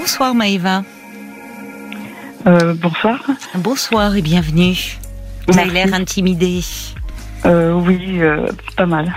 [0.00, 0.82] Bonsoir Maëva.
[2.46, 3.20] Euh, bonsoir.
[3.56, 4.96] Bonsoir et bienvenue.
[5.46, 6.62] Vous avez l'air intimidée.
[7.44, 8.46] Euh, oui, euh,
[8.78, 9.12] pas mal.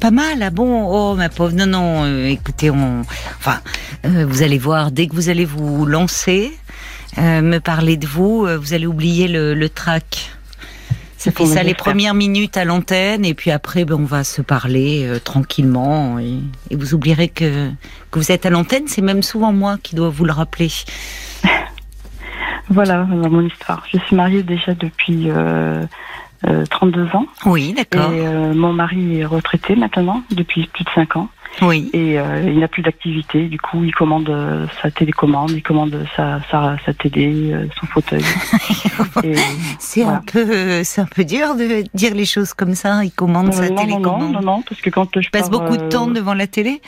[0.00, 3.02] Pas mal, ah bon Oh ma pauvre, non, non, écoutez, on...
[3.38, 3.60] Enfin,
[4.02, 6.52] vous allez voir, dès que vous allez vous lancer,
[7.16, 10.32] me parler de vous, vous allez oublier le, le trac.
[11.16, 14.42] Ça fait ça les premières minutes à l'antenne, et puis après, ben, on va se
[14.42, 16.40] parler euh, tranquillement, et,
[16.70, 17.70] et vous oublierez que,
[18.10, 20.70] que vous êtes à l'antenne, c'est même souvent moi qui dois vous le rappeler.
[22.68, 23.84] Voilà mon histoire.
[23.92, 25.84] Je suis mariée déjà depuis euh,
[26.46, 27.26] euh, 32 ans.
[27.44, 28.12] Oui, d'accord.
[28.12, 31.28] Et euh, mon mari est retraité maintenant, depuis plus de 5 ans.
[31.62, 31.88] Oui.
[31.94, 33.44] Et euh, il n'a plus d'activité.
[33.48, 37.86] Du coup, il commande euh, sa télécommande, il commande sa, sa, sa télé, euh, son
[37.86, 38.22] fauteuil.
[39.78, 43.04] C'est un peu, c'est un peu dur de dire les choses comme ça.
[43.04, 44.32] Il commande sa non, non, non, télécommande.
[44.32, 46.80] non, non, parce que quand je Il passe pars, beaucoup de temps devant la télé.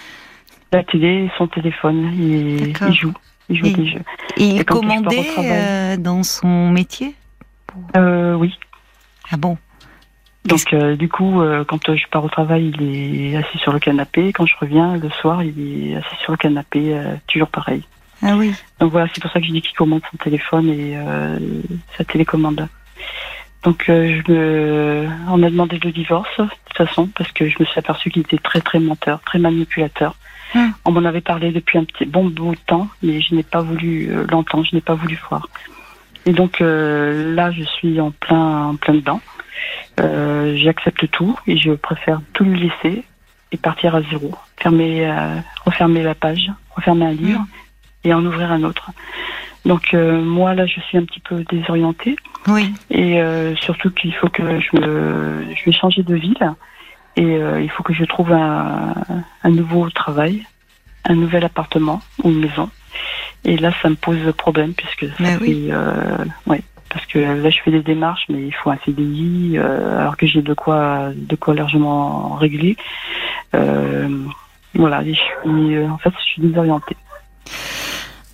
[0.72, 3.12] la télé, son téléphone, il, joue.
[3.48, 4.02] Il joue Et- des jeux.
[4.36, 7.14] Et il Et commandait dans son métier?
[7.96, 8.54] Euh, oui.
[9.30, 9.56] Ah bon?
[10.44, 13.72] Donc euh, du coup, euh, quand euh, je pars au travail, il est assis sur
[13.72, 14.32] le canapé.
[14.32, 17.82] Quand je reviens le soir, il est assis sur le canapé, euh, toujours pareil.
[18.22, 18.52] Ah oui.
[18.80, 21.38] Donc voilà, c'est pour ça que je dis qu'il commande son téléphone et euh,
[21.96, 22.68] sa télécommande.
[23.62, 25.08] Donc euh, je me...
[25.28, 28.22] on a demandé le divorce de toute façon parce que je me suis aperçu qu'il
[28.22, 30.14] était très très menteur, très manipulateur.
[30.54, 30.70] Hmm.
[30.84, 33.60] On m'en avait parlé depuis un petit bon bout de temps, mais je n'ai pas
[33.60, 35.48] voulu l'entendre, je n'ai pas voulu voir.
[36.24, 39.20] Et donc euh, là, je suis en plein en plein dedans.
[40.00, 43.04] Euh, J'accepte tout et je préfère tout lui laisser
[43.52, 47.44] et partir à zéro, fermer, euh, refermer la page, refermer un livre
[48.04, 48.90] et en ouvrir un autre.
[49.64, 52.72] Donc euh, moi là, je suis un petit peu désorientée Oui.
[52.90, 56.52] et euh, surtout qu'il faut que je me, je vais changer de ville
[57.16, 58.94] et euh, il faut que je trouve un,
[59.42, 60.46] un nouveau travail,
[61.04, 62.70] un nouvel appartement ou une maison.
[63.44, 65.70] Et là, ça me pose problème puisque ça Mais fait, oui.
[66.46, 70.16] ouais, parce que là, je fais des démarches, mais il faut un CDI, euh, alors
[70.16, 72.76] que j'ai de quoi, de quoi largement régler.
[73.54, 74.08] Euh,
[74.74, 76.96] voilà, je suis, euh, en fait, je suis désorientée.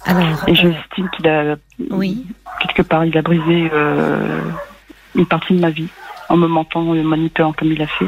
[0.05, 0.23] Alors.
[0.47, 1.57] Et euh, j'estime qu'il a,
[1.91, 2.27] oui.
[2.61, 4.41] quelque part, il a brisé euh,
[5.15, 5.89] une partie de ma vie
[6.29, 8.07] en me mentant et me manipulant comme il a fait.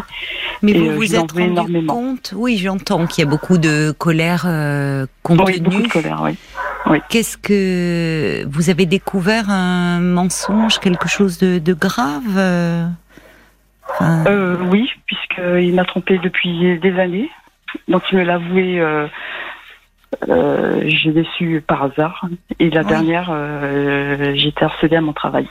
[0.63, 1.95] Mais et, vous euh, vous êtes rendu énormément.
[1.95, 2.33] compte?
[2.37, 5.83] Oui, j'entends qu'il y a beaucoup de colère euh, Oui, beaucoup contenue.
[5.83, 6.33] de colère, oui.
[7.09, 12.87] Qu'est-ce que vous avez découvert un mensonge, quelque chose de, de grave euh,
[13.89, 17.31] enfin, Euh, oui, puisqu'il m'a trompé depuis des années.
[17.89, 19.07] Donc il me l'a avoué, euh,
[20.29, 22.25] euh, je l'ai su par hasard.
[22.59, 22.89] Et la Oui.
[22.89, 25.49] dernière, euh, j'étais harcelée à mon travail.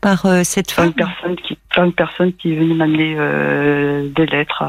[0.00, 4.08] Par euh, cette femme une personne qui, par une personne qui est venue m'amener euh,
[4.16, 4.62] des lettres,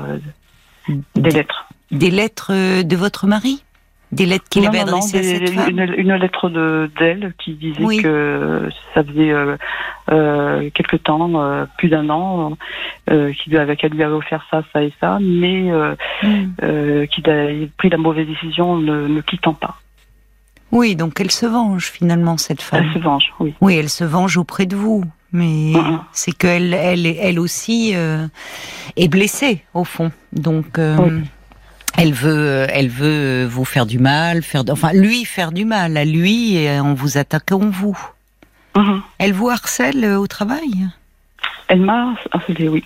[0.89, 1.65] euh, des lettres.
[1.91, 3.63] Des lettres de votre mari?
[4.11, 6.91] Des lettres qu'il avait non, non, adressées à des- cette femme une, une lettre de
[6.99, 8.01] d'elle qui disait Oui.
[8.01, 9.55] que ça faisait euh,
[10.11, 12.57] euh, quelque temps, euh, plus d'un an,
[13.09, 17.29] euh, qu'il lui avait- qu'elle lui avait offert ça, ça et ça, mais euh, qu'il
[17.29, 19.75] a pris la mauvaise décision en ne me quittant pas.
[20.73, 22.85] Oui, donc elle se venge finalement, cette femme.
[22.87, 23.53] Elle se venge, oui.
[23.61, 25.99] Oui, elle se venge auprès de vous, mais Mhm.
[26.11, 28.25] c'est qu'elle, elle, elle aussi euh,
[28.97, 30.11] est blessée au fond.
[30.33, 31.21] Donc, euh, Oui.
[31.97, 36.05] Elle veut, elle veut vous faire du mal, faire, enfin lui faire du mal à
[36.05, 37.97] lui et en vous attaquant vous.
[38.75, 39.01] Mhm.
[39.19, 40.87] Elle vous harcèle euh, au travail?
[41.67, 42.83] Elle m'a harcelé, oui.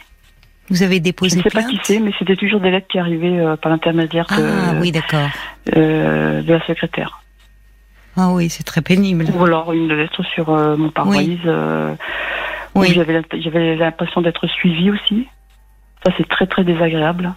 [0.69, 2.97] Vous avez Je déposé ne sais pas qui c'est, mais c'était toujours des lettres qui
[2.97, 5.29] arrivaient euh, par l'intermédiaire de, Ah oui, d'accord.
[5.75, 7.21] euh, de la secrétaire.
[8.17, 9.25] Ah oui, c'est très pénible.
[9.35, 11.37] Ou alors une lettre sur euh, mon pare-brise.
[11.45, 11.93] euh,
[12.73, 12.93] Oui.
[12.95, 15.27] J'avais l'imp- j'avais l'impression d'être suivie aussi.
[16.03, 17.33] Ça, c'est très, très désagréable.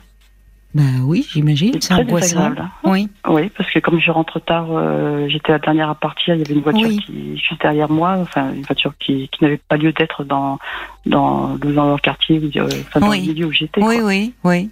[0.74, 1.72] Ben oui, j'imagine.
[1.80, 2.52] C'est très angoissant.
[2.84, 3.08] Oui.
[3.26, 6.44] Oui, parce que comme je rentre tard, euh, j'étais la dernière à partir, il y
[6.44, 6.98] avait une voiture Oui.
[6.98, 10.58] qui juste derrière moi, enfin une voiture qui, qui n'avait pas lieu d'être dans,
[11.06, 13.20] dans, dans le quartier, où, euh, enfin dans Oui.
[13.26, 13.82] le milieu où j'étais.
[13.82, 14.04] Oui, quoi.
[14.06, 14.70] oui, oui.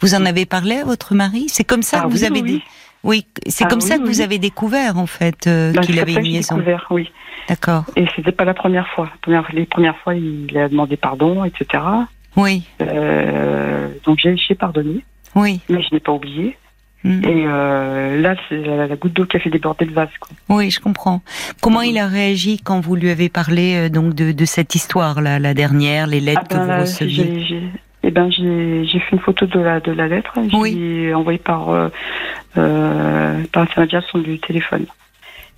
[0.00, 1.46] Vous en avez parlé à votre mari?
[1.48, 2.62] C'est comme ça Ah que vous oui, avez dit.
[3.04, 4.08] Oui, c'est Ah comme oui, ça que oui.
[4.08, 6.56] vous avez découvert en fait euh, Ben, qu'il avait une liaison.
[6.56, 7.10] découvert, oui.
[7.48, 7.84] D'accord.
[7.94, 9.10] Et c'était pas la première fois.
[9.52, 11.82] Les premières fois, il a demandé pardon, etc.
[12.36, 16.56] Oui, Euh, donc j'ai j'ai pardonné, oui, mais je n'ai pas oublié.
[17.04, 17.24] Mm.
[17.24, 20.08] Et euh, là, c'est la, la goutte d'eau qui a fait déborder le vase.
[20.18, 20.30] Quoi.
[20.48, 21.20] oui, je comprends.
[21.62, 25.20] Comment il a réagi quand vous lui avez parlé euh, donc de, de cette histoire
[25.20, 27.62] là, la dernière, les lettres Ah ben, que vous là, receviez j'ai- j'ai-
[28.02, 30.32] Eh ben, j'ai j'ai fait une photo de la de la lettre.
[30.54, 30.74] Oui.
[30.74, 31.88] l'ai envoyée par euh,
[32.56, 34.86] euh, par l'intermédiaire du téléphone.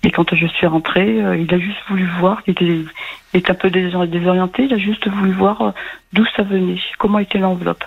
[0.03, 2.41] Et quand je suis rentrée, euh, il a juste voulu voir.
[2.47, 2.87] Il était, il
[3.33, 4.63] était un peu désor- désorienté.
[4.65, 5.71] Il a juste voulu voir euh,
[6.13, 7.83] d'où ça venait, comment était l'enveloppe.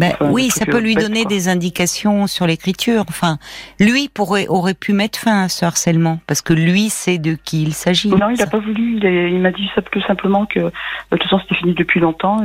[0.00, 3.04] Ben, oui, ça peut lui donner des indications sur l'écriture.
[3.08, 3.36] Enfin,
[3.78, 7.62] lui pourrait aurait pu mettre fin à ce harcèlement parce que lui sait de qui
[7.62, 8.08] il s'agit.
[8.08, 8.98] Non, il n'a pas voulu.
[9.02, 10.70] Il, m'a dit tout simplement que de
[11.10, 12.38] toute façon c'était fini depuis longtemps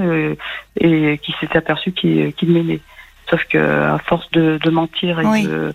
[0.77, 2.81] et qu'il s'était aperçu qu'il m'aimait.
[3.29, 5.73] Sauf que à force de, mentir et de,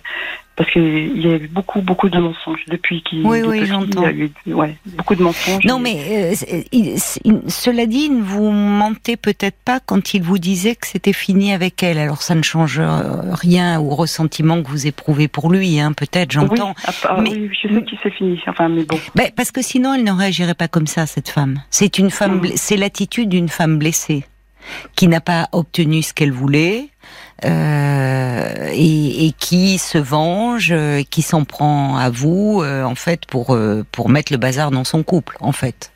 [0.60, 3.26] parce qu'il y a eu beaucoup, beaucoup de mensonges depuis qu'il.
[3.26, 4.02] Oui, oui, j'entends.
[4.46, 5.64] Ouais, beaucoup de mensonges.
[5.64, 6.96] Non, mais euh,
[7.48, 11.82] cela dit, ne vous mentez peut-être pas quand il vous disait que c'était fini avec
[11.82, 11.96] elle.
[11.96, 16.30] Alors ça ne change euh, rien au ressentiment que vous éprouvez pour lui, hein, peut-être,
[16.30, 16.74] j'entends.
[16.76, 18.38] Oui, ah, ah, mais, oui, je sais qu'il c'est fini.
[18.46, 18.98] Enfin, mais bon.
[19.14, 21.62] Ben, parce que sinon, elle ne réagirait pas comme ça, cette femme.
[21.70, 22.52] C'est une femme, mm.
[22.56, 24.24] c'est l'attitude d'une femme blessée
[24.94, 26.90] qui n'a pas obtenu ce qu'elle voulait
[27.44, 33.26] euh, et, et, qui se venge, euh, qui s'en prend à vous, euh, en fait,
[33.26, 33.56] pour
[33.92, 35.92] pour mettre le bazar dans son couple, en fait.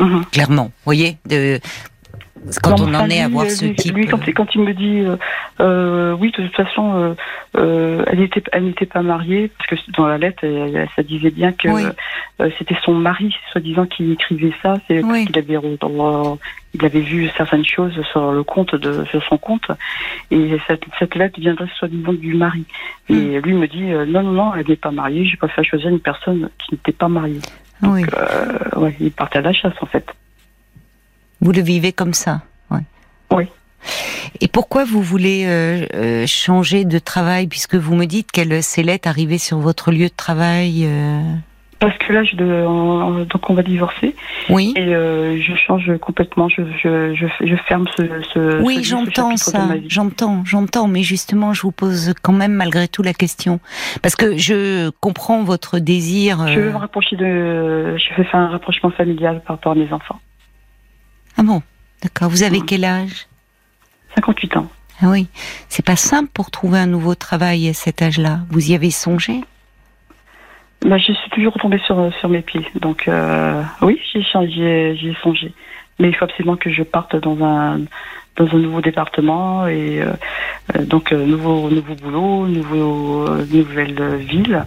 [0.00, 0.24] Mhm.
[0.32, 1.60] Clairement, vous voyez, de,
[2.62, 3.94] quand on en est à voir ce type.
[3.94, 5.16] Lui, quand, quand, il me dit, euh,
[5.60, 7.14] euh, oui, de toute façon, euh,
[7.56, 10.44] euh elle n'était elle pas mariée parce que dans la lettre,
[10.96, 14.74] ça disait bien que euh, c'était son mari, soi-disant, qui écrivait ça.
[14.88, 15.58] C'est qu'il avait
[16.72, 19.70] il avait vu certaines choses sur le compte de sur son compte
[20.30, 22.64] et cette, cette lettre viendrait soi-disant du mari.
[23.08, 23.38] Et hmm.
[23.38, 25.26] lui me dit, non, non, non, elle n'est pas mariée.
[25.26, 27.40] Je préfère choisir une personne qui n'était pas mariée.
[27.82, 28.04] Donc, oui.
[28.76, 30.06] ouais, il partait à la chasse en fait.
[31.40, 32.82] Vous le vivez comme ça ouais.
[33.30, 33.48] Oui.
[34.40, 39.06] Et pourquoi vous voulez euh, euh, changer de travail puisque vous me dites qu'elle s'est
[39.06, 41.20] arrivée sur votre lieu de travail euh...
[41.78, 44.14] Parce que là, je, donc on va divorcer.
[44.50, 44.74] Oui.
[44.76, 46.46] Et euh, je change complètement.
[46.50, 48.02] Je, je, je, je ferme ce.
[48.34, 49.66] ce oui, j'entends ça.
[49.88, 50.88] J'entends, j'entends.
[50.88, 53.60] Mais justement, je vous pose quand même malgré tout la question
[54.02, 56.48] parce que je comprends votre désir.
[56.48, 57.96] Je veux me rapprocher de.
[57.96, 60.20] Je faire un rapprochement familial par rapport à mes enfants.
[61.40, 61.62] Ah bon,
[62.02, 62.28] d'accord.
[62.28, 63.26] Vous avez quel âge?
[64.14, 64.68] 58 ans.
[65.00, 65.26] Ah oui,
[65.70, 68.40] c'est pas simple pour trouver un nouveau travail à cet âge-là.
[68.50, 69.40] Vous y avez songé?
[70.84, 72.66] Bah, Je suis toujours retombée sur, sur mes pieds.
[72.74, 75.54] Donc euh, oui, j'y ai, songé.
[75.98, 77.80] Mais il faut absolument que je parte dans un,
[78.36, 80.12] dans un nouveau département et euh,
[80.76, 84.66] euh, donc nouveau, nouveau boulot, nouveau, nouvelle ville.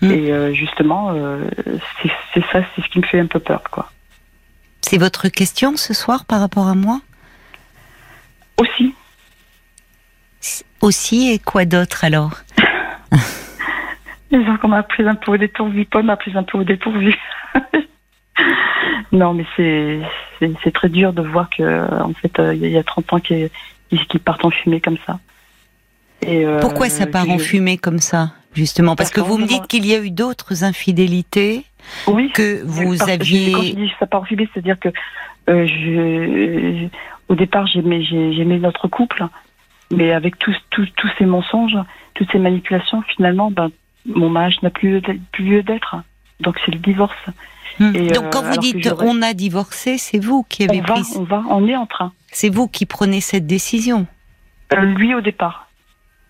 [0.00, 0.12] Hmm.
[0.12, 1.12] Et justement,
[2.04, 3.64] c'est ça, c'est ce qui me fait un peu peur.
[3.72, 3.90] quoi.
[4.86, 7.00] C'est votre question ce soir par rapport à moi?
[8.58, 8.94] Aussi.
[10.82, 12.42] Aussi et quoi d'autre alors?
[14.30, 15.86] Disons qu'on m'a pris un peu au dépourvu.
[15.86, 17.14] Paul m'a pris un peu au dépourvu.
[19.12, 23.12] non, mais c'est, très dur de voir que en fait euh, il y a 30
[23.14, 23.50] ans qu'ils,
[24.22, 25.18] partent en fumée comme ça.
[26.20, 28.32] Et, euh, Pourquoi ça part en fumée comme ça?
[28.54, 31.64] Justement Parce, que vous me dites qu'il y a eu d'autres infidélités
[32.06, 33.52] oui, que vous aviez.
[33.52, 34.88] Quand je dis ça part fumée, c'est-à-dire que
[35.48, 36.88] euh, je,
[37.28, 39.26] au départ j'aimais notre couple,
[39.90, 41.78] mais avec tous tous ces mensonges,
[42.14, 43.70] toutes ces manipulations, finalement, ben
[44.06, 45.00] mon mariage n'a plus
[45.38, 45.96] lieu d'être.
[46.40, 47.14] Donc c'est le divorce.
[47.78, 47.92] Hmm.
[47.92, 51.02] Donc quand euh, vous dites on a divorcé, c'est vous qui avez on pris.
[51.02, 52.12] Va, on va, on est en train.
[52.30, 54.06] C'est vous qui prenez cette décision.
[54.72, 55.63] Euh, lui au départ.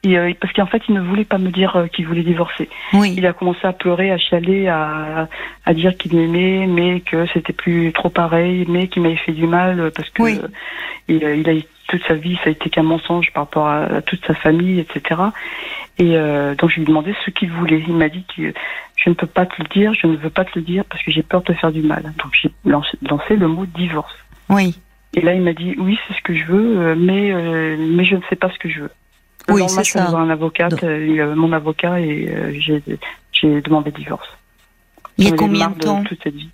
[0.06, 2.68] Euh, parce qu'en fait, il ne voulait pas me dire euh, qu'il voulait divorcer.
[2.92, 3.14] Oui.
[3.16, 5.28] Il a commencé à pleurer, à chialer, à,
[5.64, 9.46] à dire qu'il m'aimait, mais que c'était plus trop pareil, mais qu'il m'avait fait du
[9.46, 10.22] mal euh, parce que
[11.08, 11.54] il, il, a
[11.88, 15.20] toute sa vie, ça a été qu'un mensonge par rapport à, toute sa famille, etc.
[15.98, 16.16] Et
[16.58, 17.84] donc je lui ai demandé ce qu'il voulait.
[17.86, 18.54] Il m'a dit que
[18.96, 21.02] je ne peux pas te le dire, je ne veux pas te le dire parce
[21.02, 22.14] que j'ai peur de te faire du mal.
[22.22, 24.14] Donc j'ai lancé, le mot divorce.
[24.48, 24.74] Oui.
[25.12, 28.22] Et là, il m'a dit oui, c'est ce que je veux, mais mais je ne
[28.30, 28.90] sais pas ce que je veux.
[29.48, 30.08] Oui, c'est ça.
[30.08, 32.58] un avocat, euh, mon avocat, et euh,
[33.32, 34.26] j'ai demandé divorce.
[35.18, 36.50] Il y a combien de temps toute cette vie.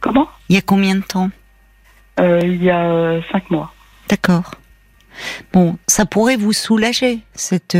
[0.00, 0.28] Comment?
[0.48, 1.30] Il y a combien de temps?
[2.20, 3.72] Euh, Il y a cinq mois.
[4.08, 4.52] D'accord.
[5.52, 7.76] Bon, ça pourrait vous soulager, cette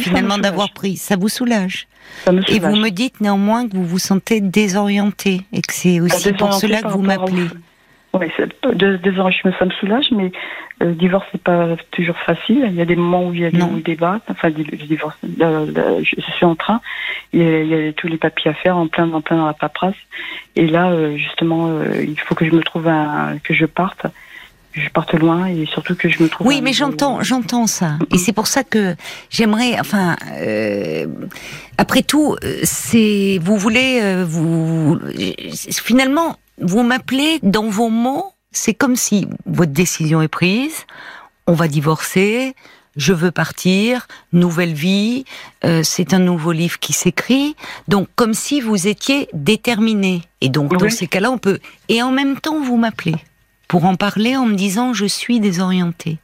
[0.00, 0.96] finalement d'avoir pris.
[0.96, 1.86] Ça vous soulage.
[2.24, 2.56] Ça me soulage.
[2.56, 6.52] Et vous me dites néanmoins que vous vous sentez désorienté et que c'est aussi pour
[6.54, 7.46] cela que vous m'appelez.
[8.14, 8.26] Oui,
[8.74, 10.30] désolé, ça me soulage, mais
[10.80, 12.62] le euh, divorce n'est pas toujours facile.
[12.66, 14.20] Il y a des moments où il y a des débats.
[14.28, 16.82] Enfin, le divorce, je suis en train.
[17.32, 19.94] Il y, a, tous les papiers à faire en plein, en plein dans la paperasse.
[20.56, 24.06] Et là, euh, justement, euh, il faut que je me trouve un, que je parte
[24.74, 26.46] je parte loin et surtout que je me trouve.
[26.46, 28.96] Oui, mais j'entends, j'entends ça, et c'est pour ça que
[29.28, 31.04] j'aimerais, enfin, euh,
[31.76, 34.98] après tout, c'est, vous voulez, vous,
[35.84, 40.86] finalement, vous m'appelez dans vos mots, c'est comme si votre décision est prise,
[41.46, 42.54] on va divorcer,
[42.96, 45.24] je veux partir, nouvelle vie,
[45.64, 47.56] euh, c'est un nouveau livre qui s'écrit,
[47.88, 50.22] donc comme si vous étiez déterminé.
[50.40, 51.58] Et donc dans ces cas-là, on peut.
[51.88, 53.16] Et en même temps, vous m'appelez
[53.68, 56.18] pour en parler en me disant je suis désorientée.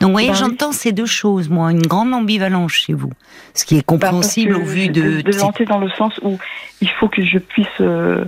[0.00, 0.36] Donc, vous voyez, oui.
[0.36, 3.10] j'entends ces deux choses, moi, une grande ambivalence chez vous,
[3.54, 5.22] ce qui est Bah, compréhensible au vu de.
[5.22, 6.38] de l'orienter dans le sens où
[6.80, 8.24] il faut que je puisse euh,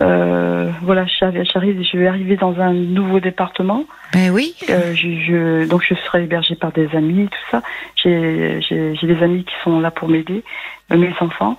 [0.00, 3.84] euh, voilà j'arrive je vais arriver dans un nouveau département.
[4.12, 4.54] Ben oui.
[4.70, 7.62] Euh, je, je- donc je serai hébergée par des amis tout ça.
[7.96, 10.44] J'ai j'ai j'ai des amis qui sont là pour m'aider
[10.92, 11.58] euh, mes enfants.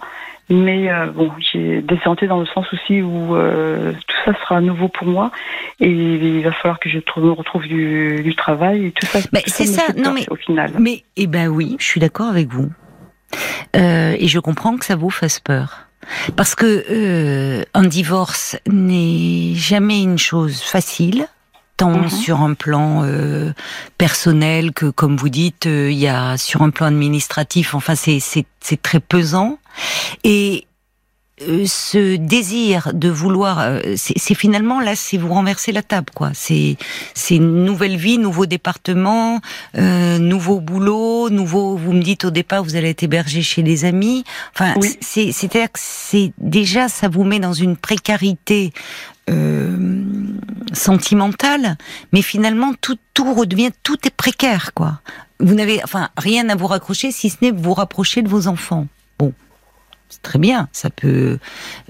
[0.51, 4.87] Mais euh, bon j'ai désorienté dans le sens aussi où euh, tout ça sera nouveau
[4.87, 5.31] pour moi.
[5.79, 9.19] Et il va falloir que je trouve- me retrouve du, du travail et tout ça.
[9.31, 10.71] Mais tout c'est ça, fait non, mais- au final.
[10.79, 12.69] Mais, eh ben oui, je suis d'accord avec vous.
[13.75, 15.88] Euh, et je comprends que ça vous fasse peur.
[16.35, 21.27] Parce que euh, un divorce n'est jamais une chose facile,
[21.77, 22.09] tant Mhm.
[22.09, 23.53] sur un plan euh,
[23.97, 27.73] personnel que, comme vous dites, euh, il y a sur un plan administratif.
[27.75, 29.59] Enfin, c'est c'est c'est très pesant.
[30.23, 30.65] Et
[31.41, 36.31] euh, ce désir de vouloir, euh, c'est finalement là, c'est vous renverser la table, quoi.
[36.33, 36.77] C'est
[37.13, 39.39] c'est une nouvelle vie, nouveau département,
[39.77, 41.77] euh, nouveau boulot, nouveau.
[41.77, 44.23] Vous me dites au départ, vous allez être hébergé chez les amis.
[44.53, 44.97] Enfin, Oui.
[45.01, 48.73] c'est c'est-à-dire que c'est déjà ça vous met dans une précarité.
[49.29, 50.01] Euh,
[50.73, 51.77] sentimentale,
[52.13, 55.01] mais finalement tout tout redevient tout est précaire quoi.
[55.39, 58.87] Vous n'avez enfin rien à vous raccrocher si ce n'est vous rapprocher de vos enfants.
[60.09, 61.37] C'est très bien, ça peut,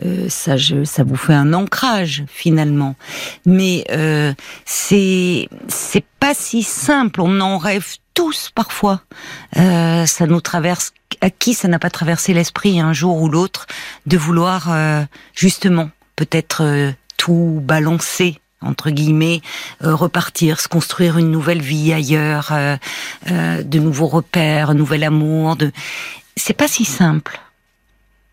[0.06, 2.96] euh, ça, je, ça vous fait un ancrage finalement.
[3.46, 4.34] Mais euh,
[4.66, 7.22] c'est, c'est pas si simple.
[7.22, 9.02] On en rêve tous parfois.
[9.58, 10.94] Euh, ça nous traverse.
[11.22, 13.66] À qui ça n'a pas traversé l'esprit un jour ou l'autre
[14.06, 19.42] de vouloir euh, justement peut-être euh, tout balancer entre guillemets,
[19.84, 22.76] euh, repartir, se construire une nouvelle vie ailleurs, euh,
[23.32, 25.56] euh, de nouveaux repères, un nouvel amour.
[25.56, 25.72] De...
[26.36, 27.40] C'est pas si simple.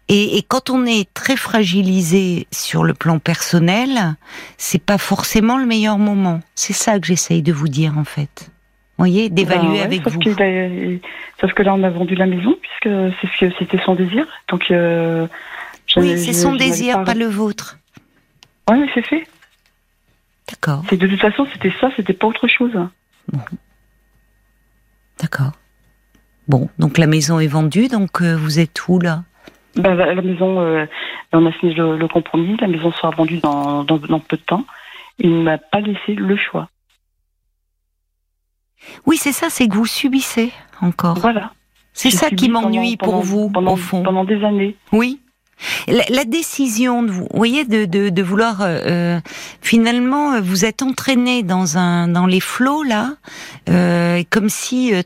[0.09, 4.17] Et, et quand on est très fragilisé sur le plan personnel,
[4.57, 6.41] c'est pas forcément le meilleur moment.
[6.55, 8.51] C'est ça que j'essaye de vous dire en fait.
[8.99, 10.21] Vous voyez, d'évaluer Ben ouais, avec sauf vous.
[11.41, 14.27] sauf que là, on a vendu la maison, puisque c'est ce que c'était son désir.
[14.49, 15.27] Donc, euh,
[15.97, 17.79] Oui, c'est son désir, pas le vôtre.
[18.71, 19.27] Ouais, mais c'est fait.
[20.49, 22.73] D'accord, C'est de toute façon, c'était ça, c'était pas autre chose.
[25.21, 25.53] d'accord.
[26.49, 29.25] Bon, donc la maison est vendue, donc euh, vous êtes où là?
[29.77, 30.87] Ben, la maison, euh,
[31.33, 32.57] on a signé le, le compromis.
[32.61, 34.65] La maison sera vendue dans, dans, dans peu de temps.
[35.19, 36.69] Il ne m'a pas laissé le choix.
[39.07, 41.19] Oui, c'est ça, c'est que vous subissez encore.
[41.19, 41.53] Voilà.
[41.93, 44.03] C'est ça qui m'ennuie pour pendant- vous, pendant, au fond.
[44.03, 44.77] Pendant des années.
[44.93, 45.21] Oui.
[45.89, 49.21] La, la décision de vous, vous voyez, de, de, de vouloir euh, euh,
[49.63, 53.13] finalement, euh, vous êtes entraîné dans un dans les flots là,
[53.71, 55.01] euh, comme si, euh,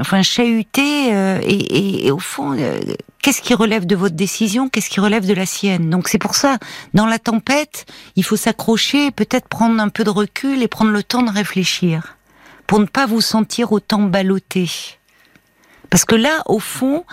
[0.00, 2.78] enfin, chahuté euh, et, et, et au fond, euh,
[3.22, 5.90] qu'est-ce qui relève de votre décision, qu'est-ce qui relève de la sienne?
[5.90, 6.58] Donc c'est pour ça,
[6.94, 7.86] dans la tempête,
[8.16, 12.16] il faut s'accrocher, peut-être prendre un peu de recul et prendre le temps de réfléchir
[12.66, 14.70] pour ne pas vous sentir autant ballotté.
[15.90, 17.04] Parce que là, au fond,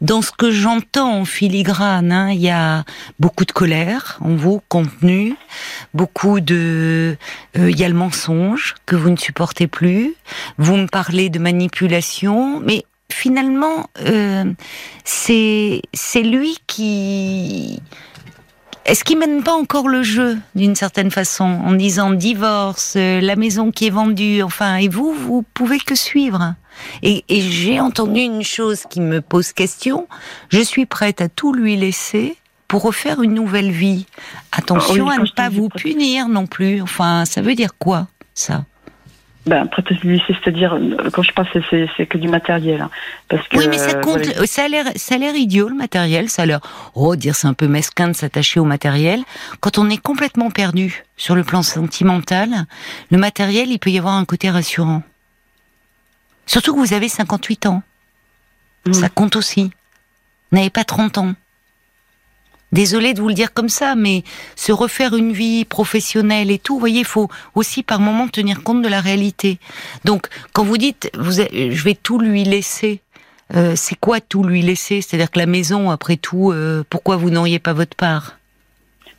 [0.00, 2.84] dans ce que j'entends en filigrane, hein, il y a
[3.18, 5.34] beaucoup de colère en vous contenue,
[5.94, 7.16] beaucoup de,
[7.58, 10.14] euh, il y a le mensonge que vous ne supportez plus.
[10.58, 14.44] Vous me parlez de manipulation, mais finalement, euh,
[15.04, 15.82] c'est
[16.22, 17.80] lui qui
[18.86, 23.36] est-ce qu'il mène pas encore le jeu d'une certaine façon en disant divorce, euh, la
[23.36, 26.54] maison qui est vendue, enfin et vous vous pouvez que suivre.
[27.02, 30.08] Et, et j'ai entendu une chose qui me pose question.
[30.48, 32.36] Je suis prête à tout lui laisser
[32.68, 34.06] pour refaire une nouvelle vie.
[34.52, 36.80] Attention Ah oui, à ne pas vous punir non plus.
[36.80, 38.64] Enfin, ça veut dire quoi ça?
[39.46, 39.82] Ben, après,
[40.26, 42.82] c'est-à-dire, euh, quand je parle, c'est- que du matériel.
[42.82, 42.90] hein.
[43.28, 44.22] parce que, Oui, mais ça euh, compte.
[44.26, 46.28] voilà, Ça a l'air, ça a l'air idiot le matériel.
[46.28, 46.60] Ça a l'air,
[46.94, 49.22] oh, dire c'est un peu mesquin de s'attacher au matériel.
[49.60, 52.66] Quand on est complètement perdu sur le plan sentimental,
[53.10, 55.02] le matériel, il peut y avoir un côté rassurant.
[56.46, 57.82] Surtout que vous avez 58 ans.
[58.92, 59.70] Ça compte aussi.
[60.50, 61.32] Vous n'avez pas 30 ans.
[62.72, 64.22] Désolée de vous le dire comme ça, mais
[64.56, 68.82] se refaire une vie professionnelle et tout, vous voyez, faut aussi par moment tenir compte
[68.82, 69.58] de la réalité.
[70.04, 71.10] Donc, quand vous dites,
[71.40, 73.00] avez- je vais tout lui laisser,
[73.56, 75.02] euh, c'est quoi tout lui laisser?
[75.02, 78.36] C'est-à-dire que la maison, après tout, euh, pourquoi vous n'auriez pas votre part?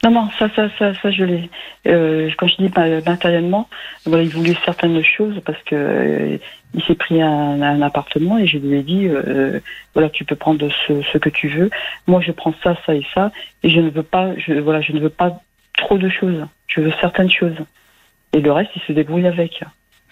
[0.03, 1.49] Non, non, ça, ça, ça, ça, je l'ai.
[1.87, 3.69] Euh, quand je dis ma- matériellement,
[4.05, 6.37] voilà, il voulait certaines choses parce que euh,
[6.73, 9.59] il s'est pris un, un appartement et je lui ai dit, euh,
[9.93, 11.69] voilà, tu peux prendre ce, ce que tu veux.
[12.07, 13.31] Moi, je prends ça, ça et ça,
[13.61, 15.39] et je ne veux pas, je, voilà, je ne veux pas
[15.77, 16.47] trop de choses.
[16.67, 17.57] Je veux certaines choses.
[18.33, 19.63] Et le reste, il se débrouille avec.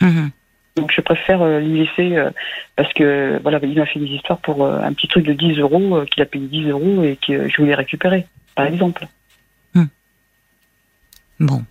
[0.02, 0.30] Mhm.
[0.76, 2.30] Donc, je préfère euh, lui laisser euh,
[2.76, 5.58] parce que voilà, il m'a fait des histoires pour euh, un petit truc de 10
[5.60, 9.08] euros euh, qu'il a payé 10 euros et que je voulais récupérer, par exemple.
[11.40, 11.64] Bon.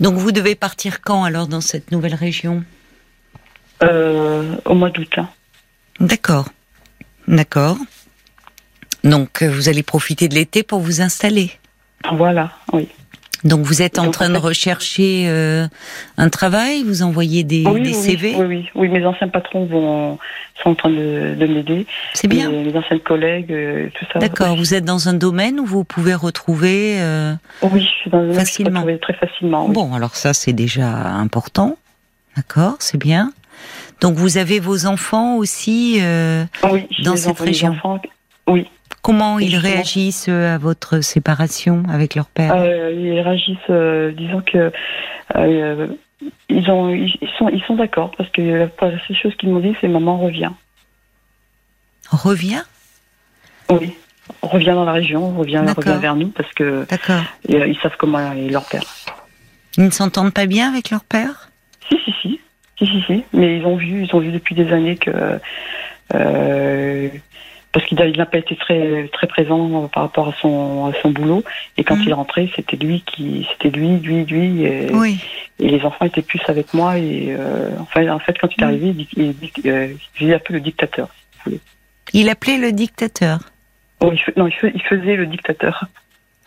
[0.00, 2.64] Donc vous devez partir quand alors dans cette nouvelle région?
[3.82, 5.12] Au mois d'août.
[5.18, 5.28] Hein.
[6.00, 6.48] D'accord.
[7.28, 7.76] D'accord.
[9.04, 11.52] Donc, vous allez profiter de l'été pour vous installer?
[12.12, 12.88] Voilà, oui.
[13.44, 15.66] Donc vous êtes en train de rechercher euh,
[16.16, 20.18] un travail, vous envoyez des, CV oui, oui, oui, mes anciens patrons vont,
[20.62, 21.86] sont en train de, m'aider.
[22.14, 22.50] C'est bien.
[22.50, 24.18] mes anciens collègues, euh, tout ça.
[24.18, 28.18] D'accord, vous êtes dans un domaine où vous pouvez retrouver euh, Oui, je suis dans
[28.18, 28.82] un facilement?
[28.82, 29.68] Où très facilement.
[29.68, 31.76] Bon, alors ça c'est déjà important.
[32.36, 33.32] D'accord, c'est bien.
[34.00, 37.70] Donc vous avez vos enfants aussi dans cette région?
[37.70, 38.00] Enfants,
[38.48, 38.66] oui,
[39.06, 42.54] Comment ils réagissent euh, à votre séparation avec leur père?
[42.56, 44.72] Euh, Ils réagissent, euh, disons que
[46.48, 49.74] ils, ont, ils sont, ils sont d'accord parce que la seule chose qu'ils m'ont dit,
[49.80, 50.50] c'est maman revient.
[52.10, 52.62] Revient?
[53.70, 53.92] Oui,
[54.42, 56.84] revient dans la région, revient, revient vers nous parce que
[57.48, 58.82] ils, savent comment est leur père.
[59.76, 61.50] Ils ne s'entendent pas bien avec leur père?
[61.88, 62.40] Si, si, si,
[62.78, 65.38] si, si, si, mais ils ont vu, ils ont vu depuis des années que
[67.76, 71.44] parce qu'il n'a pas été très très présent par rapport à son son boulot.
[71.76, 72.04] Et quand mm.
[72.06, 74.86] il rentrait c'était lui qui c'était lui lui lui et,
[75.58, 76.96] et, les enfants étaient plus avec moi.
[76.96, 78.68] Et euh, enfin en fait quand il est mm.
[78.68, 81.08] arrivé il, il, euh, il, appelé le dictateur
[82.14, 83.40] il appelait le dictateur.
[84.00, 85.84] Oui non il, faisait le dictateur.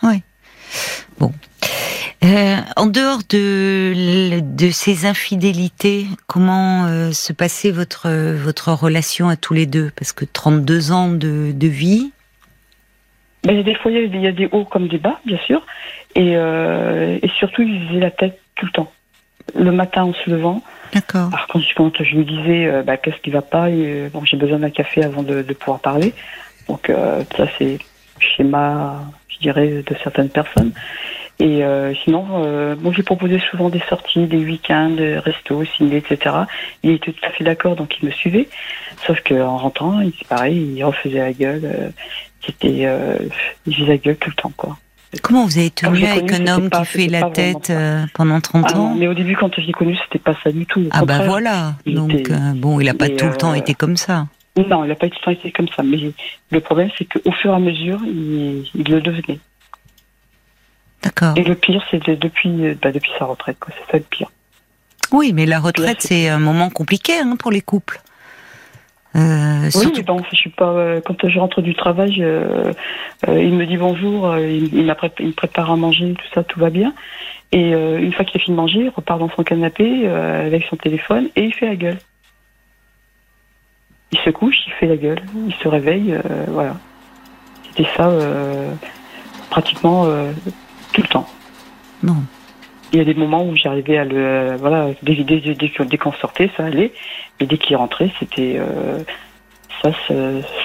[0.01, 0.23] Oui
[1.19, 1.31] bon
[2.23, 9.37] euh, en dehors de, de ces infidélités, comment euh, se passait votre, votre relation à
[9.37, 9.91] tous les deux?
[9.95, 12.11] Parce que 32 ans de, de vie.
[13.45, 15.65] Ben, des fois, il y, a des hauts comme des bas, bien sûr.
[16.15, 18.91] Et, euh, et surtout, il faisait la tête tout le temps.
[19.55, 20.61] Le matin en se levant.
[20.93, 21.29] D'accord.
[21.29, 24.59] Par contre, quand je lui disais bah, qu'est-ce qui va pas, et, bon, j'ai besoin
[24.59, 26.13] d'un café avant de, de pouvoir parler.
[26.67, 26.91] Donc,
[27.37, 27.79] ça, c'est
[28.21, 30.71] schéma, je dirais, de certaines personnes.
[31.39, 36.35] Et euh, sinon, euh, bon, j'ai proposé souvent des sorties, des week-ends, restos, ciné, etc.
[36.83, 38.49] Il était tout à fait d'accord, donc il me suivait.
[39.07, 41.61] Sauf qu'en rentrant, il pareil, il refaisait la gueule.
[41.63, 41.89] Euh,
[42.45, 43.17] c'était, euh,
[43.65, 44.77] il faisait la gueule tout le temps, quoi.
[45.23, 48.77] Comment vous avez tenu avec un homme qui fait la tête euh, pendant 30 ah
[48.77, 50.87] ans Mais au début, quand j'ai connu, c'était pas ça du tout.
[50.91, 51.73] Ah bah voilà.
[51.87, 54.27] Donc bon, il a pas tout le temps été comme ça.
[54.67, 55.83] Non, il n'a pas tout le temps été comme ça.
[55.83, 55.97] Mais
[56.51, 59.39] le problème, c'est qu'au fur et à mesure, il, il le devenait.
[61.03, 61.33] D'accord.
[61.37, 63.73] Et le pire, c'est depuis, bah, depuis sa retraite, quoi.
[63.77, 64.29] C'est ça le pire.
[65.11, 68.01] Oui, mais la retraite, c'est un moment compliqué hein, pour les couples.
[69.15, 70.69] Euh, oui, mais bon, je suis pas.
[70.69, 72.73] Euh, quand je rentre du travail, euh,
[73.27, 76.93] il me dit bonjour, il, il, me prépare à manger, tout ça, tout va bien.
[77.51, 80.75] Et une fois qu'il a fini de manger, il repart dans son canapé avec son
[80.75, 81.97] téléphone et il fait la gueule.
[84.11, 86.17] Il se couche, il fait la gueule, il se réveille,
[86.47, 86.75] voilà.
[87.67, 88.11] C'était ça,
[89.49, 90.07] pratiquement
[90.93, 91.27] tout le temps.
[92.03, 92.15] Non.
[92.91, 94.55] Il y a des moments où j'arrivais à le.
[94.59, 96.91] Voilà, dès, dès, dès, qu'on sortait, ça allait.
[97.39, 98.55] Et dès qu'il rentrait, c'était.
[98.57, 99.03] Euh,
[99.83, 99.91] ça,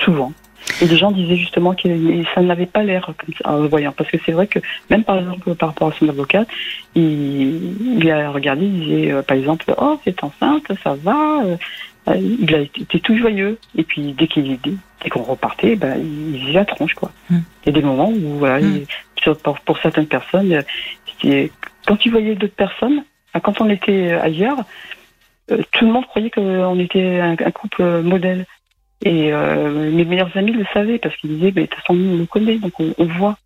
[0.05, 0.33] souvent.
[0.81, 1.89] Et les gens disaient justement que
[2.35, 3.93] ça n'avait pas l'air comme ça, en le voyant.
[3.93, 6.47] Parce que c'est vrai que, même par exemple, par rapport à son avocat,
[6.95, 11.43] il, il a regardé, il disait, euh, par exemple, Oh, c'est enceinte, ça va.
[11.45, 11.57] Euh,
[12.07, 13.59] il a été tout joyeux.
[13.77, 17.11] Et puis, dès qu'il dès qu'on repartait, ben, il faisait la tronche, quoi.
[17.31, 17.41] Hmm.
[17.63, 18.85] Il y a des moments où, voilà, hmm
[19.33, 20.63] pour, certaines personnes,
[21.23, 23.05] quand ils voyaient d'autres personnes,
[23.43, 24.59] quand on était ailleurs,
[25.51, 28.47] euh, tout le monde croyait qu'on était un, couple modèle.
[29.03, 32.15] Et euh, mes meilleurs amis le savaient parce qu'ils disaient, mais de toute façon, nous,
[32.15, 33.37] on le connaît, donc on voit.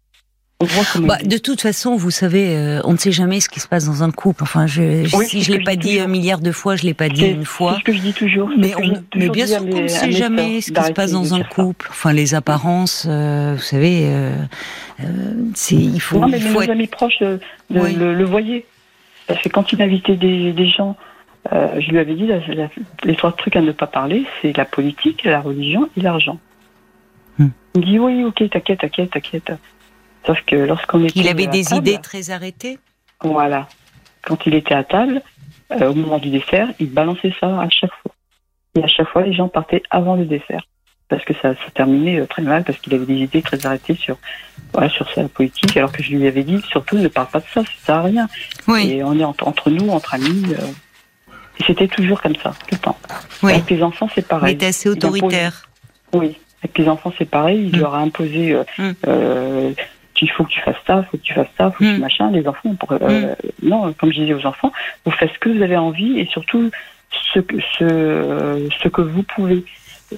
[0.61, 3.85] Bah, de toute façon, vous savez, euh, on ne sait jamais ce qui se passe
[3.87, 4.43] dans un couple.
[4.43, 7.29] Enfin, je, si je l'ai pas dit un milliard de fois, je l'ai pas dit
[7.29, 7.75] une fois.
[7.75, 8.51] C'est ce que je dis toujours.
[8.59, 8.73] Mais,
[9.15, 11.87] mais bien sûr qu'on ne sait jamais ce qui se passe dans un couple.
[11.91, 14.35] Enfin, les apparences, euh, vous savez, euh,
[15.55, 16.19] c'est il faut.
[16.19, 17.39] Non, mais il faut mes amis proches le,
[17.71, 18.67] le, voyaient.
[19.29, 20.97] Parce que quand il invitait des, des gens,
[21.53, 22.29] je lui avais dit
[23.05, 26.41] les trois trucs à ne pas parler, c'est la politique, la religion et l'argent.
[27.39, 27.51] Hmm.
[27.77, 29.53] Il me dit oui, ok, t'inquiète, t'inquiète, t'inquiète.
[30.29, 31.21] Sauf que lorsqu'on était.
[31.21, 32.79] Il avait des idées très arrêtées
[33.23, 33.67] Voilà.
[34.23, 35.23] Quand il était à table,
[35.73, 38.13] euh, au moment du dessert, il balançait ça à chaque fois.
[38.77, 40.67] Et à chaque fois, les gens partaient avant le dessert.
[41.09, 43.95] Parce que ça, ça terminait euh, très mal, parce qu'il avait des idées très arrêtées
[43.95, 44.19] sur,
[44.75, 47.47] voilà, sur sa politique, alors que je lui avais dit, surtout, ne parle pas de
[47.47, 48.29] ça, ça sert à rien.
[48.67, 48.91] Oui.
[48.91, 50.45] Et on est entre, nous, entre amis.
[50.51, 52.99] Euh, et c'était toujours comme ça, tout le temps.
[53.43, 53.53] Oui.
[53.53, 54.53] Avec les enfants, c'est pareil.
[54.53, 55.71] Il était assez autoritaire.
[56.13, 56.37] Oui.
[56.63, 57.71] Avec les enfants, c'est pareil.
[57.73, 57.81] Il mm.
[57.81, 58.93] leur a imposé mm
[60.23, 61.97] il faut que tu fasses ça, il faut que tu fasses ça, faut que tu
[61.97, 62.01] hmm.
[62.01, 62.31] machin.
[62.31, 63.69] Les enfants, euh, hmm.
[63.69, 64.73] non, comme je disais aux enfants,
[65.05, 66.71] vous faites ce que vous avez envie et surtout
[67.33, 69.65] ce que, ce, ce que vous pouvez.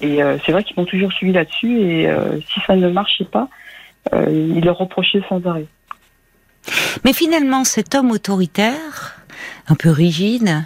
[0.01, 3.25] Et euh, c'est vrai qu'ils m'ont toujours suivi là-dessus et euh, si ça ne marchait
[3.25, 3.49] pas,
[4.13, 5.65] ils le reprochaient sans arrêt.
[7.05, 9.17] Mais finalement, cet homme autoritaire,
[9.67, 10.65] un peu rigide,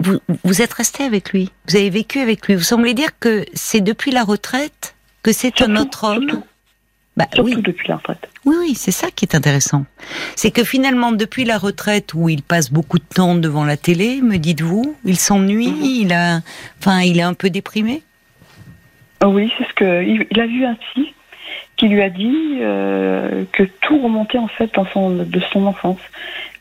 [0.00, 2.56] vous, vous êtes resté avec lui, vous avez vécu avec lui.
[2.56, 6.28] Vous semblez dire que c'est depuis la retraite que c'est un autre homme.
[6.28, 6.44] Surtout,
[7.16, 8.26] Bah, surtout oui, depuis la retraite.
[8.46, 9.84] oui, oui, c'est ça qui est intéressant.
[10.34, 14.22] C'est que finalement, depuis la retraite où il passe beaucoup de temps devant la télé,
[14.22, 15.84] me dites-vous, il s'ennuie, Mhm.
[15.84, 16.40] il a,
[16.80, 18.02] enfin, il est un peu déprimé?
[19.20, 21.14] Ah Oui, c'est ce que il, a vu psy
[21.76, 26.00] qui lui a dit euh, que tout remontait en fait dans son, de son enfance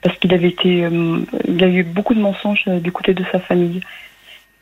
[0.01, 3.23] parce qu'il avait été, euh, il a eu beaucoup de mensonges euh, du côté de
[3.31, 3.81] sa famille.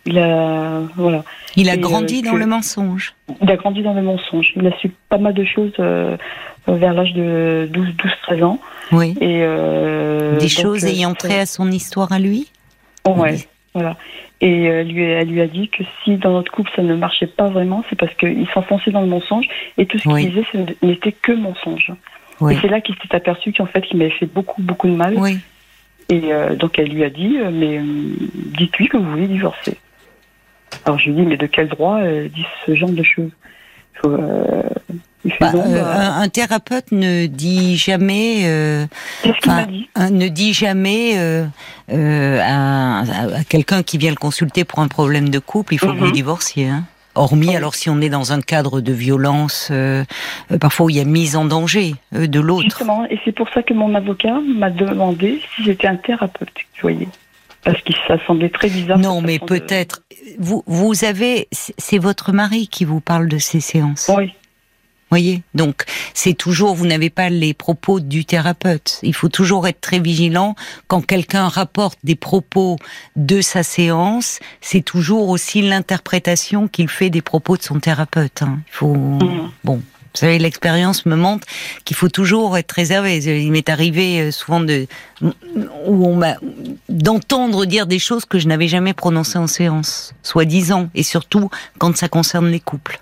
[0.05, 1.23] Il a, voilà,
[1.55, 3.13] Il a grandi euh, dans le mensonge.
[3.41, 4.53] il a grandi dans le mensonge.
[4.55, 6.15] Il a su pas mal de choses euh,
[6.67, 8.59] vers l'âge de 12, 12, 13 ans
[8.91, 9.15] Oui.
[9.21, 12.47] et euh, Des donc, choses ayant trait à son histoire à lui.
[13.05, 13.47] Ouais, Oui.
[13.73, 13.97] voilà.
[14.41, 17.49] Et lui, elle lui a dit que si dans notre couple ça ne marchait pas
[17.49, 20.27] vraiment, c'est parce qu'il s'enfonçait dans le mensonge et tout ce qu'il Oui.
[20.29, 21.91] disait ce n'était que mensonge.
[22.39, 22.53] Oui.
[22.53, 25.15] Et c'est là qu'il s'est aperçu qu'en fait il m'avait fait beaucoup beaucoup de mal.
[25.17, 25.39] Oui.
[26.07, 27.83] Et euh, donc elle lui a dit euh, mais euh,
[28.57, 29.77] dites-lui que vous voulez divorcer.
[30.85, 33.31] Alors je lui dit mais de quel droit euh, dit ce genre de choses
[33.95, 34.63] Faut, euh,
[35.25, 38.85] Il fait Bah, non, euh, bah, un, un thérapeute ne dit jamais, euh,
[39.21, 41.45] qu'est-ce qu'il enfin, m'a dit un- ne dit jamais euh,
[41.91, 45.77] euh, à, à- à quelqu'un qui vient le consulter pour un problème de couple, il
[45.77, 46.11] faut que vous Mhm.
[46.13, 46.67] divorciez.
[46.69, 46.83] Hein.
[47.15, 50.05] Hormis, alors si on est dans un cadre de violence, euh,
[50.53, 52.63] euh, parfois où il y a mise en danger euh, de l'autre.
[52.63, 56.81] Justement, et c'est pour ça que mon avocat m'a demandé si j'étais un thérapeute, vous
[56.81, 57.09] voyez.
[57.63, 58.97] Parce que ça semblait très bizarre.
[58.99, 60.03] Non, mais de- peut-être.
[60.37, 64.09] Vous, vous avez, c'est votre mari qui vous parle de ces séances.
[64.15, 64.33] Oui,
[65.09, 68.99] voyez Donc, c'est toujours, vous n'avez pas les propos du thérapeute.
[69.03, 70.55] Il faut toujours être très vigilant.
[70.87, 72.77] Quand quelqu'un rapporte des propos
[73.17, 78.41] de sa séance, c'est toujours aussi l'interprétation qu'il fait des propos de son thérapeute.
[78.41, 78.59] hein.
[78.67, 79.49] Il faut, Mhm.
[79.65, 79.81] bon.
[80.13, 81.47] Vous savez, l'expérience me montre
[81.85, 83.17] qu'il faut toujours être réservé.
[83.17, 84.87] Il m'est arrivé euh, souvent de,
[85.21, 86.35] où on m'a,
[86.89, 91.95] d'entendre dire des choses que je n'avais jamais prononcées en séance, soi-disant, et surtout quand
[91.95, 92.99] ça concerne les couples.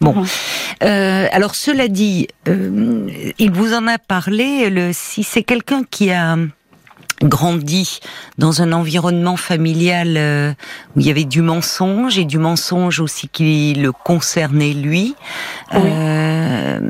[0.00, 0.24] Bon.
[0.82, 4.68] Euh, alors cela dit, euh, il vous en a parlé.
[4.68, 6.36] Le, si c'est quelqu'un qui a
[7.22, 8.00] grandi
[8.38, 10.52] dans un environnement familial euh,
[10.96, 15.14] où il y avait du mensonge et du mensonge aussi qui le concernait lui,
[15.74, 15.80] Oui.
[15.84, 16.80] euh,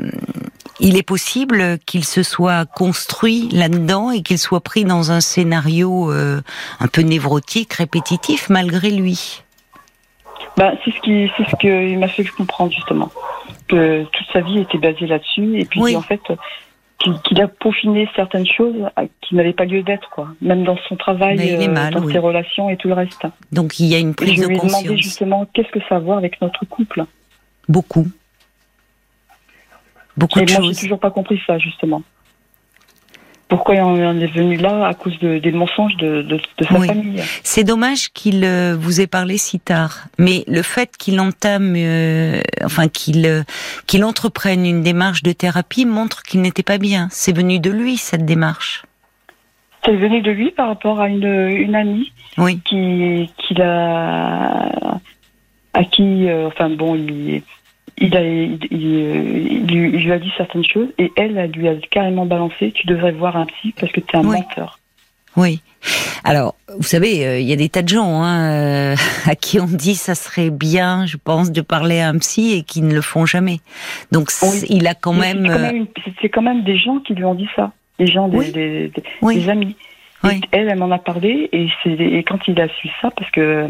[0.79, 6.11] il est possible qu'il se soit construit là-dedans et qu'il soit pris dans un scénario
[6.11, 6.41] euh,
[6.79, 9.43] un peu névrotique, répétitif malgré lui.
[10.57, 13.11] bah, c'est ce qui, c'est ce qu'il m'a fait comprendre justement
[13.67, 15.95] que toute sa vie était basée là-dessus et puis Oui.
[15.95, 16.21] en fait
[17.23, 18.75] qu'il a peaufiné certaines choses
[19.21, 22.13] qui n'avaient pas lieu d'être quoi, même dans son travail, est euh, mal, dans oui.
[22.13, 23.25] ses relations et tout le reste.
[23.51, 24.97] Donc il y a une prise je de lui ai demandé conscience.
[24.97, 27.05] justement qu'est-ce que ça a à voir avec notre couple?
[27.67, 28.07] Beaucoup.
[30.17, 30.79] Beaucoup et de moi j'ai choses.
[30.79, 32.03] toujours pas compris ça justement.
[33.53, 36.79] Pourquoi on en est venu là à cause de, des mensonges de, de, de sa
[36.79, 36.87] Oui.
[36.87, 37.21] famille.
[37.43, 42.41] C'est dommage qu'il euh, vous ait parlé si tard, mais le fait qu'il entame, euh,
[42.65, 43.43] enfin qu'il euh,
[43.85, 47.09] qu'il entreprenne une démarche de thérapie montre qu'il n'était pas bien.
[47.11, 48.81] C'est venu de lui cette démarche.
[49.85, 54.99] C'est venu de lui par rapport à une, une amie Oui, qui, qui l'a,
[55.73, 57.43] à qui, euh, enfin bon, il,
[58.03, 61.75] il, a, il, lui, il lui a dit certaines choses et elle, elle lui a
[61.89, 64.37] carrément balancé, tu devrais voir un psy parce que tu es un Oui.
[64.37, 64.79] menteur.
[65.35, 65.61] oui.
[66.25, 69.59] Alors, vous savez, euh, il y a des tas de gens hein, euh, à qui
[69.59, 72.93] on dit ça serait bien, je pense, de parler à un psy et qui ne
[72.93, 73.57] le font jamais.
[74.13, 74.63] Donc, Oui.
[74.69, 75.43] il a quand Mais même,
[76.21, 78.37] c'est quand euh, même, quand des gens qui lui ont dit ça, des gens, des,
[78.37, 78.51] Oui.
[78.53, 79.75] des, des- oui, des amis.
[80.23, 80.39] Elle,
[80.69, 81.67] elle m'en a parlé et,
[82.23, 83.67] quand il a su ça, parce que euh,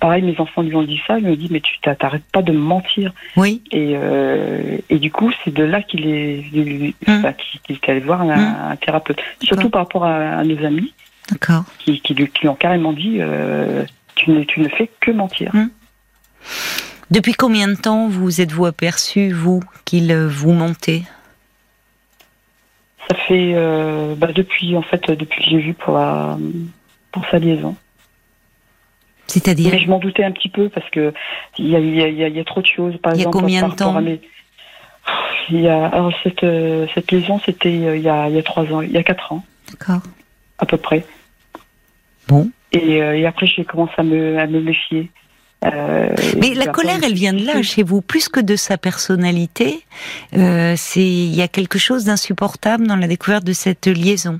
[0.00, 2.42] pareil, mes enfants lui ont dit ça, il me dit mais tu t'a- t'arrêtes pas
[2.42, 3.12] de me mentir.
[3.36, 6.44] oui, Et, euh, et du coup, c'est de là qu'il est,
[7.06, 7.18] Hum.
[7.20, 8.56] enfin, qu'il est allé voir un, Hum.
[8.72, 9.20] un thérapeute.
[9.42, 10.92] Surtout par rapport à, à nos amis
[11.30, 11.64] d'accord.
[11.78, 15.10] qui, qui, lui, qui lui ont carrément dit euh, tu, ne, tu ne fais que
[15.10, 15.52] mentir.
[17.10, 21.02] Depuis combien de temps vous êtes-vous aperçu, vous, qu'il euh, vous mentait?
[23.08, 26.36] Ça fait euh, bah, depuis en fait depuis que j'ai vu pour la,
[27.12, 27.74] pour sa liaison.
[29.28, 31.12] C'est-à-dire Mais je m'en doutais un petit peu parce que
[31.58, 32.96] il y a, il y a, il y a- il y a trop de choses.
[33.02, 34.20] Par Il y a exemple, combien par de temps rapport à mes-
[35.50, 38.38] il y a, alors cette, euh, cette liaison, c'était euh, il, y a, il y
[38.38, 40.02] a trois ans, il y a quatre ans D'accord.
[40.58, 41.04] à peu près.
[42.26, 42.50] Bon.
[42.72, 45.10] Et, euh, et après, j'ai commencé à me, à me méfier.
[45.64, 46.08] Euh,
[46.40, 49.80] Mais la colère, elle vient de là, chez vous, plus que de sa personnalité.
[50.36, 54.38] Euh, c'est, il y a quelque chose d'insupportable dans la découverte de cette liaison.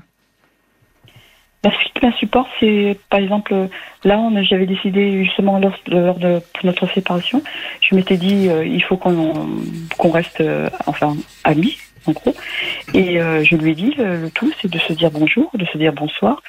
[1.61, 3.53] Bah, ce qui m'insupporte, c'est par exemple,
[4.05, 7.43] là, on- j'avais décidé justement lors, lors de notre séparation,
[7.81, 9.33] je m'étais dit, euh, il faut qu'on
[9.97, 12.33] qu'on reste, euh, enfin, amis, en gros.
[12.93, 15.77] Et euh, je lui ai dit, le, tout, c'est de se dire bonjour, de se
[15.77, 16.41] dire bonsoir.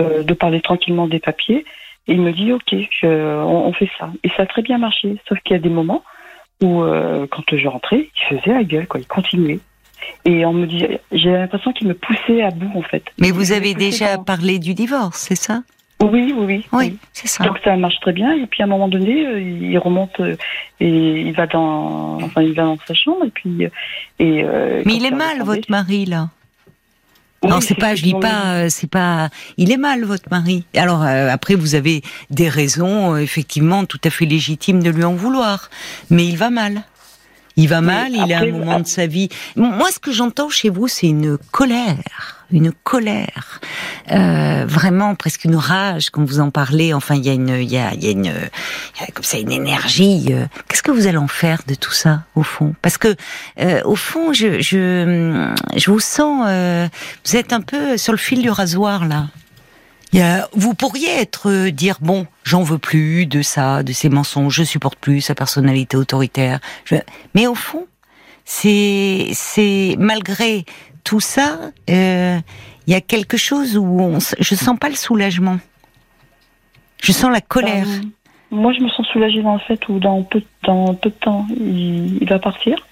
[0.00, 1.64] euh, de parler tranquillement des papiers.
[2.08, 4.10] Et il me dit, ok, on, fait ça.
[4.24, 5.16] Et ça a très bien marché.
[5.28, 6.02] Sauf qu'il y a des moments
[6.62, 9.00] où, euh, quand je rentrais, il faisait la gueule, quoi.
[9.00, 9.60] Il continuait.
[10.24, 13.04] Et on me dit, j'ai l'impression qu'il me poussait à bout, en fait.
[13.18, 15.62] Mais vous avez déjà parlé du divorce, c'est ça?
[16.00, 16.66] Oui, oui, oui.
[16.72, 17.44] Oui, c'est ça.
[17.44, 18.32] Donc ça marche très bien.
[18.34, 20.36] Et puis à un moment donné, euh, il remonte euh,
[20.80, 23.24] et il va dans, enfin, il va dans sa chambre.
[23.24, 23.68] Et puis,
[24.18, 24.44] et,
[24.84, 26.30] Mais il est mal, votre mari, là?
[27.44, 30.64] Non, c'est pas, je dis pas, euh, c'est pas, il est mal votre mari.
[30.76, 35.04] Alors euh, après, vous avez des raisons, euh, effectivement, tout à fait légitimes de lui
[35.04, 35.68] en vouloir,
[36.08, 36.82] mais il va mal.
[37.56, 39.28] Il va mal, il a un moment de sa vie.
[39.56, 43.60] Moi, ce que j'entends chez vous, c'est une colère une colère,
[44.10, 46.92] euh, vraiment presque une rage quand vous en parlez.
[46.92, 48.32] Enfin, il y a une, il y a, il y a une,
[49.14, 50.26] comme ça une énergie.
[50.30, 50.46] Euh.
[50.68, 52.74] Qu'est-ce que vous allez en faire de tout ça au fond?
[52.82, 53.14] Parce que
[53.60, 56.86] euh, au fond, je, je, je vous sens, euh,
[57.24, 59.26] vous êtes un peu sur le fil du rasoir là.
[60.12, 63.92] Il y a, vous pourriez être euh, dire bon, j'en veux plus de ça, de
[63.92, 66.60] ces mensonges, je supporte plus sa personnalité autoritaire.
[66.84, 66.96] Je...
[67.34, 67.86] Mais au fond,
[68.44, 70.64] c'est c'est malgré
[71.04, 71.58] tout ça,
[71.90, 72.38] euh,
[72.86, 75.58] il y a quelque chose où on, je sens pas le soulagement.
[77.02, 77.86] Je sens la colère.
[77.88, 78.06] Euh,
[78.50, 81.46] moi, je me sens soulagée dans le fait où dans peu, dans peu de temps,
[81.58, 82.86] il, va partir.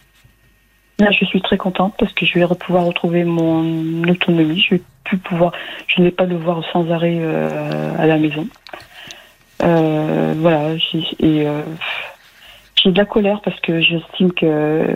[0.99, 4.61] Là, je suis très contente parce que je vais pouvoir retrouver mon autonomie.
[4.61, 5.53] Je vais plus pouvoir,
[5.89, 8.47] je ne vais pas le voir sans arrêt euh, à la maison.
[9.59, 10.75] voilà,
[11.19, 11.47] et
[12.77, 14.87] j'ai de la colère parce que j'estime que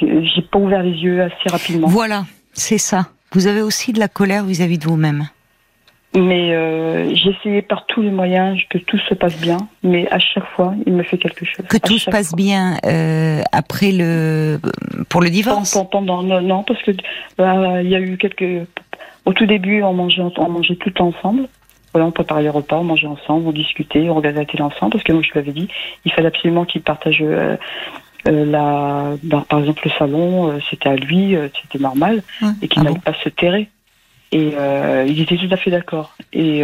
[0.00, 1.88] j'ai pas ouvert les yeux assez rapidement.
[1.88, 3.08] Voilà, c'est ça.
[3.32, 5.28] Vous avez aussi de la colère vis-à-vis de vous-même.
[6.12, 10.18] Mais euh, j'ai essayé par tous les moyens que tout se passe bien, mais à
[10.18, 11.64] chaque fois, il me fait quelque chose.
[11.68, 14.58] Que tout se passe bien euh, après le
[15.08, 15.78] pour le divorce.
[15.92, 18.66] Pendant, non, non, parce que euh, il y a eu quelques.
[19.24, 21.48] Au tout début, on mangeait, on mangeait tout ensemble.
[21.92, 24.92] Voilà, on préparait les repas, on mangeait ensemble, on discutait, on regardait la télé ensemble,
[24.92, 25.66] parce que moi je lui avais dit,
[26.04, 27.56] il fallait absolument qu'il partage euh,
[28.28, 32.22] euh, la, bah, par exemple, le salon, euh, c'était à lui, euh, c'était normal,
[32.62, 33.68] et qu'il ah n'allait pas se terrer.
[34.32, 34.52] Et
[35.08, 36.14] il était tout à fait d'accord.
[36.32, 36.62] Et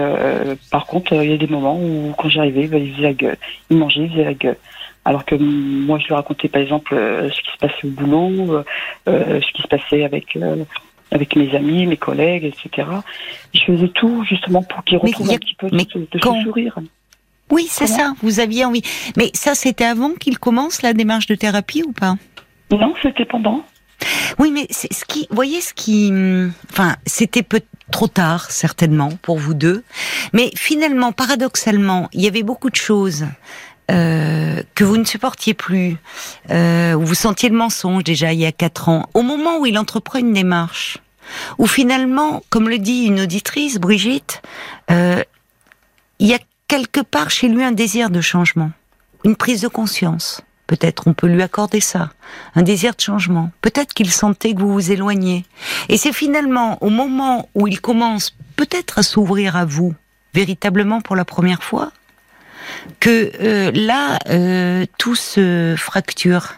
[0.71, 3.37] par contre, il y a des moments où, quand j'arrivais, bah, il faisait la gueule.
[3.71, 4.57] Il mangeait, il faisait la gueule.
[5.05, 8.63] Alors que moi, je lui racontais, par exemple, ce qui se passait au boulot,
[9.07, 10.39] ce qui se passait avec
[11.11, 12.89] avec mes amis, mes collègues, etc.
[13.55, 16.79] Je faisais tout justement pour qu'il retrouve un petit peu de, de ce sourire.
[17.51, 18.15] Oui, c'est ça.
[18.23, 18.83] Vous aviez envie.
[19.17, 22.17] Mais ça, c'était avant qu'il commence la démarche de thérapie ou pas?
[22.73, 23.65] Non, c'était pendant.
[24.39, 26.13] Oui, mais c'est ce qui, voyez ce qui,
[26.71, 29.85] enfin, c'était peut trop tard certainement pour vous deux,
[30.33, 33.25] mais finalement, paradoxalement, il y avait beaucoup de choses
[33.91, 35.97] euh, que vous ne supportiez plus,
[36.51, 39.79] euh, vous sentiez le mensonge déjà il y a quatre ans, au moment où il
[39.79, 40.99] entreprend une démarche,
[41.59, 44.43] où finalement, comme le dit une auditrice, Brigitte,
[44.91, 45.23] euh,
[46.19, 48.71] il y a quelque part chez lui un désir de changement,
[49.25, 50.43] une prise de conscience.
[50.67, 52.11] Peut-être on peut lui accorder ça,
[52.57, 53.53] un désir de changement.
[53.61, 55.45] Peut-être qu'il sentait que vous vous éloignez.
[55.89, 59.95] Et c'est finalement au moment où il commence peut-être à s'ouvrir à vous,
[60.35, 61.93] véritablement pour la première fois,
[63.01, 66.55] que euh, là, euh, tout se fracture.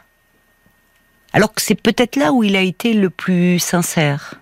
[1.32, 4.34] Alors que c'est peut-être là où il a été le plus sincère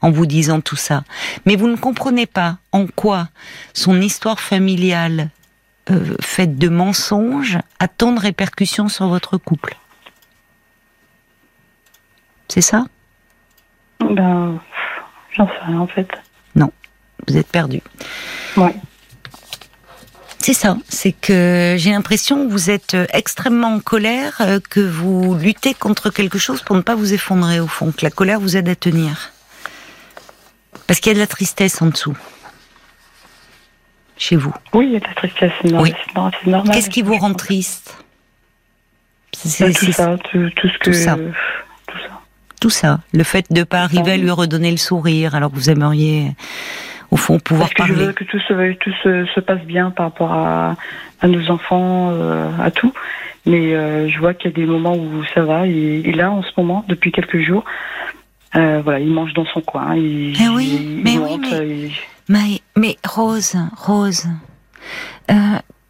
[0.00, 1.04] en vous disant tout ça.
[1.44, 3.28] Mais vous ne comprenez pas en quoi
[3.74, 5.30] son histoire familiale
[5.90, 9.76] euh, faite de mensonges a tant de répercussions sur votre couple.
[12.48, 12.86] C'est ça?
[14.00, 14.60] Ben,
[15.32, 16.08] j'en sais rien en fait.
[16.54, 16.72] Non,
[17.26, 17.80] vous êtes perdu.
[18.56, 18.74] Ouais.
[20.42, 25.34] C'est ça, c'est que j'ai l'impression que vous êtes extrêmement en colère, euh, que vous
[25.34, 28.56] luttez contre quelque chose pour ne pas vous effondrer au fond, que la colère vous
[28.56, 29.32] aide à tenir.
[30.86, 32.16] Parce qu'il y a de la tristesse en dessous.
[34.16, 34.54] Chez vous.
[34.72, 35.94] Oui, il y a de la tristesse, c'est normal.
[36.46, 36.74] normal.
[36.74, 37.98] Qu'est-ce qui vous rend triste?
[39.32, 40.90] C'est bah, tout ça, tout, ce que.
[40.90, 41.18] Tout ça.
[42.60, 43.00] tout ça.
[43.12, 46.34] Le fait de ne pas arriver à lui redonner le sourire alors que vous aimeriez,
[47.10, 47.94] au fond, pouvoir Parce que parler.
[47.94, 50.76] Je veux que tout se, tout se, passe bien par rapport à,
[51.20, 52.92] à nos enfants, euh, à tout.
[53.46, 55.66] Mais euh, je vois qu'il y a des moments où ça va.
[55.66, 57.64] Et, et, là, en ce moment, depuis quelques jours,
[58.54, 59.96] euh, voilà, il mange dans son coin.
[59.96, 61.92] Il, mais oui, mais oui,
[62.28, 64.28] mais, mais, Rose, Rose,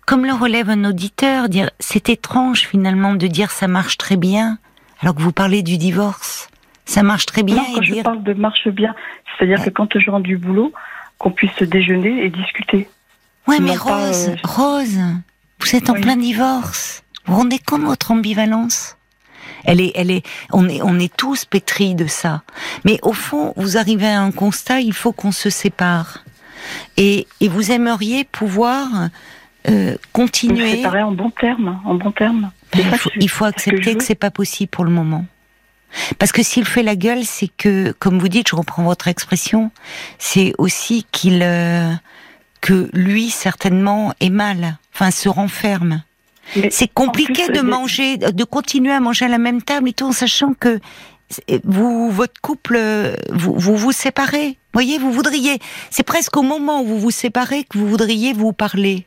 [0.07, 4.59] comme le relève un auditeur, dire c'est étrange finalement de dire ça marche très bien,
[5.01, 6.49] alors que vous parlez du divorce.
[6.85, 7.57] Ça marche très bien.
[7.57, 8.95] Non, quand je parle de marche bien,
[9.39, 10.73] c'est-à-dire que quand je rentre du boulot,
[11.21, 12.89] qu'on puisse déjeuner et discuter.
[13.47, 14.99] Ouais, mais Rose, euh, Rose,
[15.61, 17.05] vous êtes en plein divorce.
[17.27, 18.97] Vous vous rendez compte de votre ambivalence?
[19.65, 22.43] Elle est, elle est, on est, on est tous pétris de ça.
[22.87, 26.25] Mais au fond, vous arrivez à un constat, il faut qu'on se sépare.
[26.97, 28.87] et, et vous aimeriez pouvoir
[29.69, 30.77] euh, continuer.
[30.77, 32.51] séparer en bon terme, en bon terme.
[32.73, 35.25] Ben, il, faut, il faut accepter que, c'est pas possible pour le moment.
[36.19, 39.71] Parce que s'il fait la gueule, c'est que, comme vous dites, je reprends votre expression,
[40.19, 41.93] c'est aussi qu'il, euh,
[42.61, 46.03] que lui certainement est mal, enfin se renferme.
[46.71, 50.13] C'est compliqué de manger, de continuer à manger à la même table et tout en
[50.13, 50.81] sachant que
[51.63, 52.79] vous, votre couple,
[53.31, 54.59] vous, vous vous séparez.
[54.73, 55.59] Voyez, vous voudriez,
[55.91, 59.07] c'est presque au moment où vous vous séparez que vous voudriez vous parler.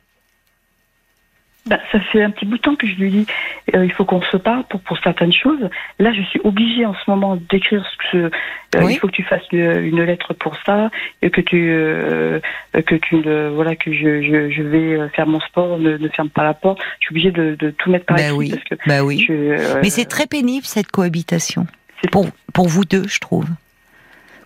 [1.66, 3.26] Bah, ça fait un petit bout de temps que je lui dis
[3.74, 5.70] euh, il faut qu'on se parle pour, pour certaines choses.
[5.98, 8.16] Là, je suis obligée en ce moment d'écrire ce que
[8.76, 10.90] euh, il faut que tu fasses une, lettre pour ça
[11.22, 12.40] et que tu euh,
[12.72, 13.22] que tu
[13.54, 16.80] voilà que je, je, je, vais faire mon sport, ne, ne, ferme pas la porte.
[17.00, 18.50] Je suis obligée de, de tout mettre par bah oui.
[18.50, 19.26] parce que bah oui.
[19.82, 21.66] Mais c'est très pénible cette cohabitation
[22.12, 23.46] pour pour vous deux, je trouve.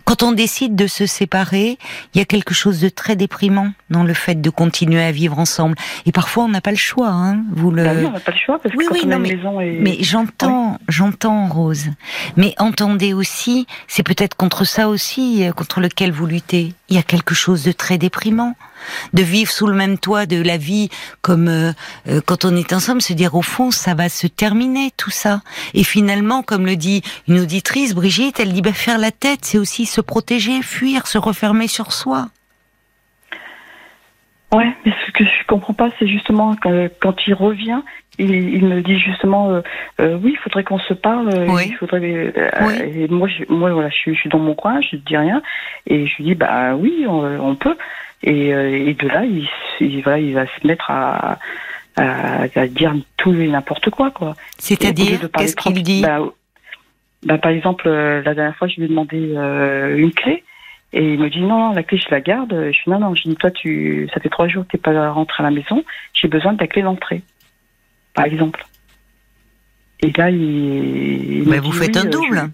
[0.08, 1.76] Quand on décide de se séparer,
[2.14, 5.38] il y a quelque chose de très déprimant dans le fait de continuer à vivre
[5.38, 5.76] ensemble.
[6.06, 7.10] Et parfois, on n'a pas le choix.
[7.10, 7.42] Hein.
[7.52, 7.84] Vous le...
[7.84, 9.78] Bah on n'a pas le choix parce que oui, non, mais, maison et...
[9.78, 11.88] mais j'entends, j'entends, Rose.
[12.38, 16.72] Mais entendez aussi, c'est peut-être contre ça aussi, euh, contre lequel vous luttez.
[16.88, 18.54] Il y a quelque chose de très déprimant
[19.12, 20.88] de vivre sous le même toit de la vie
[21.22, 21.72] comme euh,
[22.08, 25.40] euh, quand on est ensemble, se dire au fond ça va se terminer tout ça.
[25.74, 29.58] Et finalement, comme le dit une auditrice, Brigitte, elle dit bah, faire la tête, c'est
[29.58, 32.28] aussi se protéger, fuir, se refermer sur soi.
[34.50, 36.56] Ouais, mais ce que je comprends pas, c'est justement
[37.00, 37.82] quand, il revient,
[38.18, 39.50] il, me dit justement,
[40.00, 41.28] euh, oui, il faudrait qu'on se parle.
[41.66, 42.32] Il faudrait.
[42.86, 45.42] Et moi, je, moi, voilà, je, suis dans mon coin, je ne dis rien,
[45.86, 47.76] et je lui dis, bah oui, on peut.
[48.22, 49.48] Et, euh, et de là, il,
[49.80, 51.38] il, va, il va se mettre à,
[51.96, 54.34] à, à dire tout et n'importe quoi, quoi.
[54.58, 56.20] C'est-à-dire, qu'est-ce qu'il dit bah,
[57.24, 60.44] bah, Par exemple, euh, la dernière fois, je lui ai demandé euh, une clé.
[60.92, 62.54] Et il me dit non, la clé je la garde.
[62.68, 63.14] Je suis non non.
[63.14, 65.84] Je dis toi tu, ça fait trois jours que t'es pas rentré à la maison.
[66.14, 67.20] J'ai besoin de ta clé d'entrée,
[68.14, 68.64] par exemple.
[70.00, 71.44] Et là il.
[71.46, 72.50] Mais vous faites un double.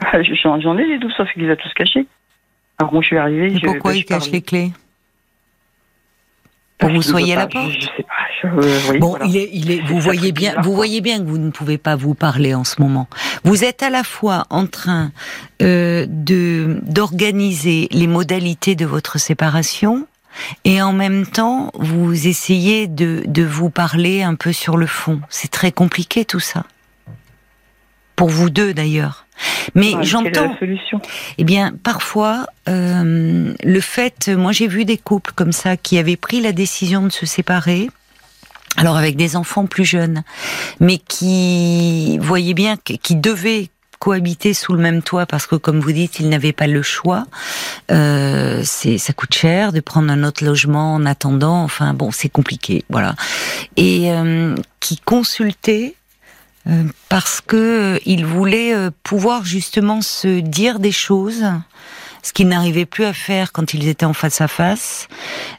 [0.42, 2.06] J'en ai des doubles, sauf qu'il les a tous cachés.
[2.82, 3.60] Alors moi je suis arrivée.
[3.64, 4.72] pourquoi il cache les clés
[6.78, 7.70] pour que vous soyez à la porte.
[7.70, 8.98] Je, sais pas.
[8.98, 11.78] bon, il est, il est, vous voyez bien, vous voyez bien que vous ne pouvez
[11.78, 13.06] pas vous parler en ce moment.
[13.44, 15.12] Vous êtes à la fois en train
[15.62, 20.08] euh, de d'organiser les modalités de votre séparation
[20.64, 25.20] et en même temps vous essayez de de vous parler un peu sur le fond.
[25.28, 26.64] C'est très compliqué tout ça.
[28.16, 29.24] Pour vous deux d'ailleurs.
[29.74, 30.56] Mais j'entends.
[31.38, 36.16] Eh bien, parfois, euh, le fait, moi j'ai vu des couples comme ça qui avaient
[36.16, 37.88] pris la décision de se séparer.
[38.76, 40.22] Alors avec des enfants plus jeunes,
[40.80, 43.68] mais qui voyaient bien qui devaient
[44.02, 47.24] cohabiter sous le même toit parce que, comme vous dites, ils n'avaient pas le choix.
[47.92, 51.62] Euh, c'est, ça coûte cher de prendre un autre logement en attendant.
[51.62, 53.14] Enfin, bon, c'est compliqué, voilà.
[53.76, 55.94] Et euh, qui consultaient
[57.08, 61.44] parce que euh, il voulait euh, pouvoir justement se dire des choses
[62.22, 65.08] ce qu'ils n'arrivaient plus à faire quand ils étaient en face à face.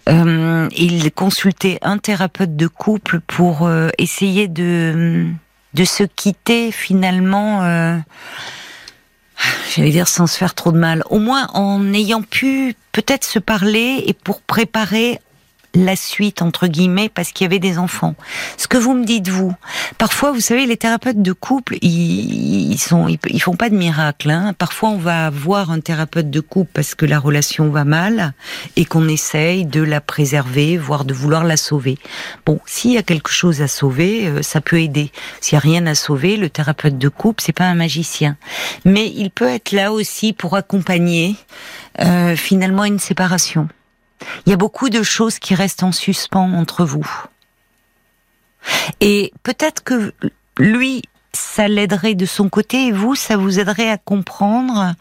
[0.08, 5.28] Euh, il consultait un thérapeute de couple pour essayer de
[5.74, 7.64] de se quitter finalement.
[7.64, 7.98] Euh,
[9.76, 11.04] J'allais dire sans se faire trop de mal.
[11.10, 15.20] Au moins en ayant pu peut-être se parler et pour préparer
[15.76, 18.16] la suite entre guillemets parce qu'il y avait des enfants.
[18.58, 19.54] Ce que vous me dites vous,
[19.98, 24.30] parfois vous savez les thérapeutes de couple ils, ils sont ils, font pas de miracle.
[24.30, 24.54] Hein.
[24.58, 28.34] Parfois on va voir un thérapeute de couple parce que la relation va mal
[28.76, 31.98] et qu'on essaye de la préserver, voire de vouloir la sauver.
[32.46, 35.12] Bon, s'il y a quelque chose à sauver, euh, ça peut aider.
[35.42, 38.38] S'il y a rien à sauver, le thérapeute de couple c'est pas un magicien,
[38.86, 41.36] mais il peut être là aussi pour accompagner
[42.00, 43.68] euh, finalement une séparation.
[44.46, 47.08] Il y a beaucoup de choses qui restent en suspens entre vous.
[49.00, 50.14] Et peut-être que
[50.58, 51.02] lui,
[51.34, 54.94] ça l'aiderait de son côté et vous, ça vous aiderait à comprendre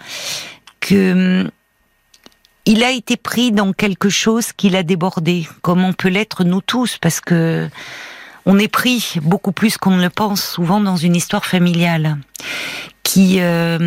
[0.81, 1.51] que hum,
[2.65, 6.61] il a été pris dans quelque chose qu'il a débordé, comme on peut l'être nous
[6.61, 7.69] tous, parce que
[8.47, 12.19] on est pris beaucoup plus qu'on ne le pense souvent dans une histoire familiale
[13.13, 13.79] qui euh,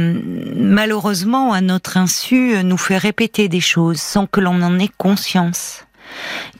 [0.56, 5.84] malheureusement à notre insu nous fait répéter des choses sans que l'on en ait conscience.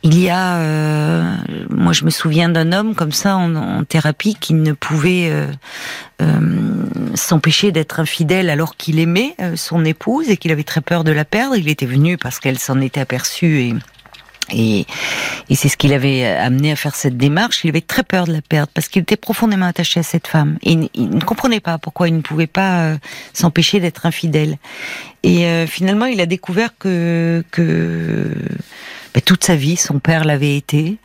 [0.02, 1.36] Il y a, euh,
[1.70, 5.46] moi je me souviens d'un homme comme ça en, thérapie qui ne pouvait euh,
[7.14, 11.24] s'empêcher d'être infidèle alors qu'il aimait son épouse et qu'il avait très peur de la
[11.24, 11.56] perdre.
[11.56, 13.76] Il était venu parce qu'elle s'en était aperçue et
[14.52, 14.86] Et,
[15.50, 17.64] et c'est ce qu'il avait amené à faire cette démarche.
[17.64, 20.58] Il avait très peur de la perdre parce qu'il était profondément attaché à cette femme.
[20.64, 22.98] Et il, il ne comprenait pas pourquoi il ne pouvait pas euh,
[23.34, 24.58] s'empêcher d'être infidèle.
[25.24, 28.32] Et euh, finalement, il a découvert que, que
[29.16, 30.98] ben, toute sa vie, son père l'avait été,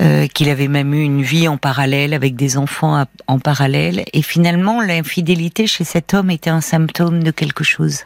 [0.00, 4.02] euh, qu'il avait même eu une vie en parallèle avec des enfants en parallèle.
[4.14, 8.04] Et finalement, l'infidélité chez cet homme était un symptôme de quelque chose.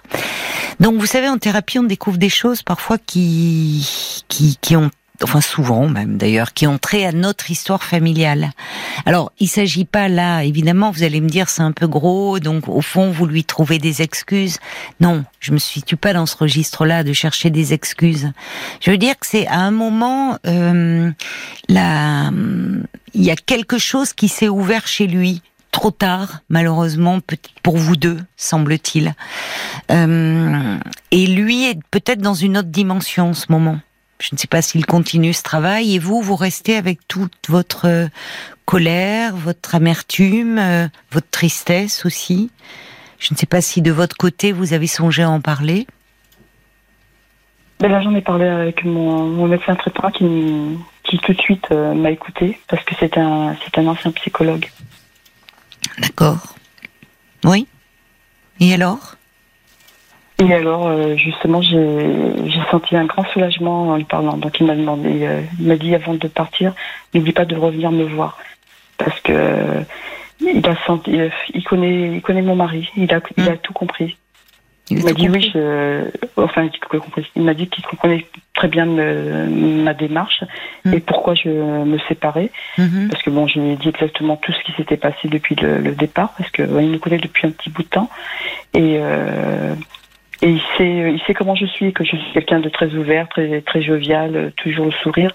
[0.80, 3.88] Donc, vous savez, en thérapie, on découvre des choses parfois qui,
[4.26, 4.90] qui, qui ont
[5.22, 8.50] enfin souvent même d'ailleurs, qui ont trait à notre histoire familiale.
[9.06, 12.68] Alors, il s'agit pas là, évidemment, vous allez me dire c'est un peu gros, donc
[12.68, 14.58] au fond vous lui trouvez des excuses.
[15.00, 18.32] Non, je me situe pas dans ce registre-là de chercher des excuses.
[18.80, 21.10] Je veux dire que c'est à un moment, euh,
[21.68, 21.74] il
[23.22, 27.18] y a quelque chose qui s'est ouvert chez lui trop tard, malheureusement,
[27.64, 29.12] pour vous deux, semble-t-il.
[29.90, 30.78] Euh,
[31.10, 33.80] et lui est peut-être dans une autre dimension en ce moment.
[34.24, 35.94] Je ne sais pas s'il continue ce travail.
[35.94, 38.06] Et vous, vous restez avec toute votre euh,
[38.64, 42.50] colère, votre amertume, euh, votre tristesse aussi.
[43.18, 45.86] Je ne sais pas si de votre côté, vous avez songé à en parler.
[47.80, 51.92] Ben là, j'en ai parlé avec mon, médecin traitant qui, qui tout de suite euh,
[51.92, 54.70] m'a écouté parce que c'est un, c'est un ancien psychologue.
[55.98, 56.54] D'accord.
[57.44, 57.66] Oui.
[58.58, 59.16] Et alors?
[60.38, 64.36] Et alors, euh, justement, j'ai senti un grand soulagement en lui parlant.
[64.36, 66.74] Donc, il m'a demandé, euh, il m'a dit avant de partir,
[67.14, 68.38] n'oublie pas de revenir me voir,
[68.98, 69.80] parce que euh,
[70.40, 71.16] il a senti,
[71.54, 73.58] il connaît, il connaît mon mari, il a, il a hmm.
[73.58, 74.16] tout compris.
[74.90, 76.68] Il, m'a dit oui, je, enfin,
[77.36, 80.44] il m'a dit qu'il comprenait très bien ma démarche
[80.84, 80.92] hmm.
[80.92, 82.50] et pourquoi je me séparais.
[82.76, 83.08] Hmm.
[83.08, 85.92] Parce que bon, je lui ai dit exactement tout ce qui s'était passé depuis le,
[85.92, 88.10] départ, parce que il me connaît depuis un petit bout de temps
[88.74, 88.98] et
[90.42, 93.28] et il sait, il sait comment je suis, que je suis quelqu'un de très ouvert,
[93.28, 95.30] très, très jovial, toujours le sourire.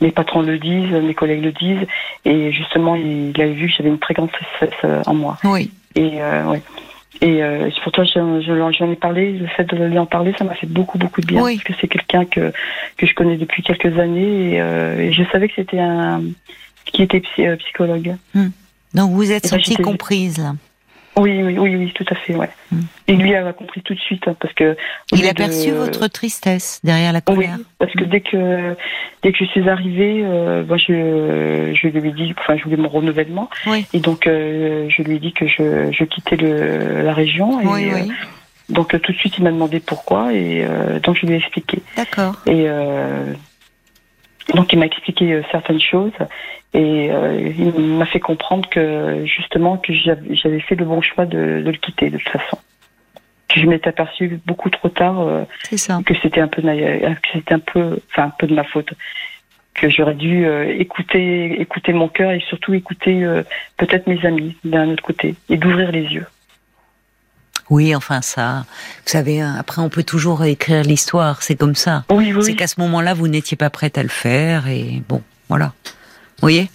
[0.00, 1.86] Mes patrons le disent, mes collègues le disent.
[2.24, 5.38] Et justement, il, a vu que j'avais une très grande tristesse euh, en moi.
[5.44, 5.70] Oui.
[5.96, 6.62] Et euh, ouais.
[7.20, 9.32] Et euh, pour toi, j'en ai parlé.
[9.32, 11.42] Le fait de lui en parler, ça m'a fait beaucoup, beaucoup de bien.
[11.42, 11.56] Oui.
[11.56, 12.52] Parce que c'est quelqu'un que,
[12.96, 14.54] que je connais depuis quelques années.
[14.54, 16.22] Et, euh, et je savais que c'était un.
[16.84, 18.16] qui était euh, psychologue.
[18.34, 18.48] Hmm.
[18.94, 20.54] Donc vous êtes sentie comprise, là
[21.16, 22.48] oui, oui, oui, oui, tout à fait, ouais.
[22.72, 22.80] Mm.
[23.06, 24.76] Et lui a compris tout de suite hein, parce que
[25.12, 27.56] il a perçu votre tristesse derrière la colère.
[27.56, 28.08] Oui, parce que mm.
[28.08, 28.76] dès que
[29.22, 32.76] dès que je suis arrivée, euh, moi je je lui ai dit, enfin je voulais
[32.76, 33.86] mon renouvellement, oui.
[33.92, 37.60] et donc euh, je lui ai dit que je, je quittais le, la région.
[37.60, 38.10] Et, oui, oui.
[38.10, 38.14] Euh,
[38.70, 40.66] donc tout de suite il m'a demandé pourquoi et
[41.02, 41.82] donc je lui ai expliqué.
[41.98, 42.36] D'accord.
[42.46, 42.66] Et
[44.54, 46.12] donc il m'a expliqué certaines choses
[46.74, 51.62] et euh, il m'a fait comprendre que justement que j'avais fait le bon choix de,
[51.64, 52.58] le quitter de toute façon.
[53.48, 57.60] Que je m'étais aperçu beaucoup trop tard euh, que c'était un peu que c'était un
[57.60, 58.92] peu enfin un peu de ma faute
[59.74, 63.24] que j'aurais dû euh, écouter écouter mon cœur et surtout écouter
[63.76, 66.26] peut-être mes amis d'un autre côté et d'ouvrir les yeux.
[67.70, 68.64] Oui, enfin ça,
[69.04, 72.04] vous savez, hein, après on peut toujours écrire l'histoire, c'est comme ça.
[72.10, 72.42] Oui, oui.
[72.42, 75.72] C'est qu'à ce moment-là, vous n'étiez pas prête à le faire et bon, voilà.
[76.36, 76.70] Vous voyez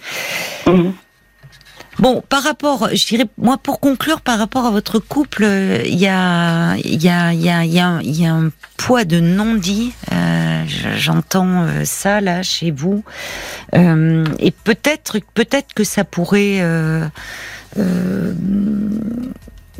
[1.99, 5.43] Bon, par rapport, je dirais, moi, pour conclure, par rapport à votre couple,
[5.85, 8.51] il y a, il y a, il y a, il y a, y a un
[8.77, 9.91] poids de non-dit.
[10.13, 10.63] Euh,
[10.95, 13.03] J'entends euh, ça là chez vous,
[13.75, 16.59] euh, et peut-être, peut-être que ça pourrait.
[16.61, 17.05] Euh,
[17.77, 18.33] euh,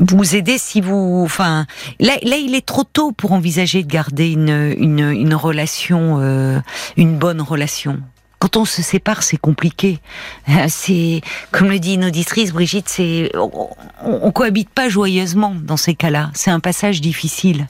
[0.02, 1.66] vous aider si vous, enfin,
[2.00, 6.60] là, là, il est trop tôt pour envisager de garder une, une, une relation, euh,
[6.96, 8.00] une bonne relation.
[8.40, 10.00] Quand on se sépare, c'est compliqué.
[10.48, 11.22] Euh, c'est,
[11.52, 16.32] comme le dit une auditrice, Brigitte, c'est, on, cohabite pas joyeusement dans ces cas-là.
[16.34, 17.68] C'est un passage difficile.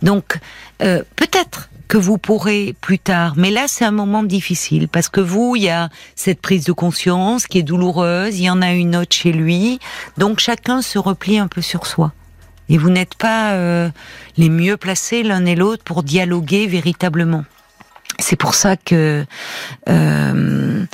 [0.00, 0.38] Donc,
[0.80, 3.34] euh, peut-être que vous pourrez plus tard.
[3.36, 6.72] Mais là, c'est un moment difficile parce que vous, il y a cette prise de
[6.72, 8.38] conscience qui est douloureuse.
[8.38, 9.80] Il y en a une autre chez lui.
[10.18, 12.12] Donc, chacun se replie un peu sur soi.
[12.68, 13.90] Et vous n'êtes pas euh,
[14.36, 17.44] les mieux placés l'un et l'autre pour dialoguer véritablement.
[18.22, 19.26] C'est pour ça que
[19.88, 20.84] euh,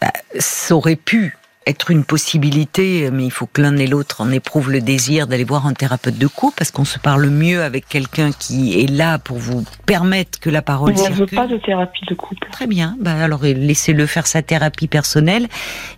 [0.00, 4.30] bah, ça aurait pu être une possibilité, mais il faut que l'un et l'autre en
[4.30, 7.88] éprouvent le désir d'aller voir un thérapeute de couple, parce qu'on se parle mieux avec
[7.88, 11.56] quelqu'un qui est là pour vous permettre que la parole Je ne veux pas de
[11.56, 12.46] thérapie de couple.
[12.52, 12.96] Très bien.
[13.00, 15.48] Bah alors laissez-le faire sa thérapie personnelle.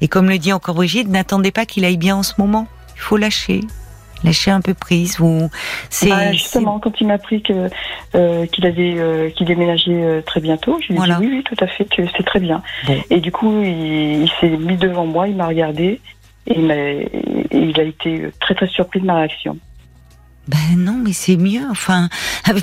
[0.00, 2.66] Et comme le dit encore Brigitte, n'attendez pas qu'il aille bien en ce moment.
[2.94, 3.60] Il faut lâcher
[4.24, 5.50] lâcher un peu prise ou
[5.90, 7.68] c'est bah, justement quand il m'a appris que
[8.14, 11.44] euh, qu'il avait euh, qu'il déménageait euh, très bientôt je lui ai dit oui oui
[11.44, 12.62] tout à fait que c'est très bien
[13.10, 16.00] et du coup il, s'est mis devant moi il m'a regardé
[16.46, 19.58] et il, il a été très très surpris de ma réaction
[20.46, 21.66] Ben non, mais c'est mieux.
[21.70, 22.08] Enfin,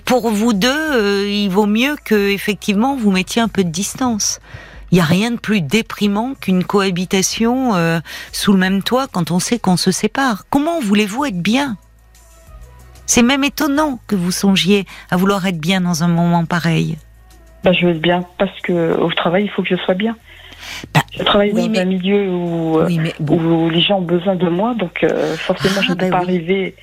[0.05, 4.39] pour vous deux, il vaut mieux que effectivement vous mettiez un peu de distance.
[4.95, 7.99] Il y a rien de plus déprimant qu'une cohabitation euh,
[8.31, 10.45] sous le même toit quand on sait qu'on se sépare.
[10.49, 11.75] Comment voulez-vous être bien?
[13.05, 16.97] C'est même étonnant que vous songiez à vouloir être bien dans un moment pareil.
[17.65, 20.15] Ben, je veux être bien parce que au travail, il faut que je sois bien.
[20.93, 23.65] Bah, Je travaille oui, dans mais- un milieu où, euh, Oui, mais bon.
[23.65, 26.19] où les gens ont besoin de moi, donc euh, forcément, Ah, je ne peux bah
[26.19, 26.35] pas oui.
[26.35, 26.75] arriver.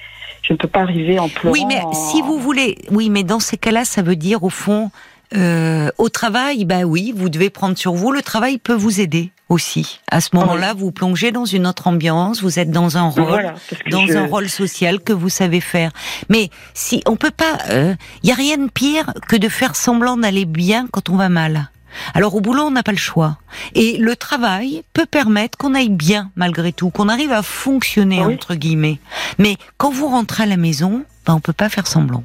[0.42, 1.54] Je ne peux pas arriver en pleurant.
[1.54, 4.50] Oui, mais en- si vous voulez, oui, mais dans ces cas-là, ça veut dire au
[4.50, 4.90] fond,
[5.34, 8.12] euh, au travail, bah oui, vous devez prendre sur vous.
[8.12, 10.00] Le travail peut vous aider aussi.
[10.10, 12.42] À ce moment-là, vous plongez dans une autre ambiance.
[12.42, 13.54] Vous êtes dans un rôle, Voilà,
[13.90, 15.90] dans je- un rôle social que vous savez faire.
[16.28, 20.16] Mais si on peut pas, il y a rien de pire que de faire semblant
[20.16, 21.70] d'aller bien quand on va mal.
[22.14, 23.36] Alors au boulot, on n'a pas le choix.
[23.74, 28.32] Et le travail peut permettre qu'on aille bien malgré tout, qu'on arrive à fonctionner Oui.
[28.34, 28.98] entre guillemets.
[29.38, 32.24] Mais quand vous rentrez à la maison, ben, on peut pas faire semblant.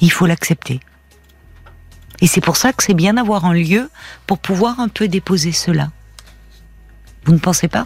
[0.00, 0.80] Il faut l'accepter.
[2.22, 3.90] Et c'est pour ça que c'est bien d'avoir un lieu
[4.26, 5.88] pour pouvoir un peu déposer cela.
[7.24, 7.84] Vous ne pensez pas?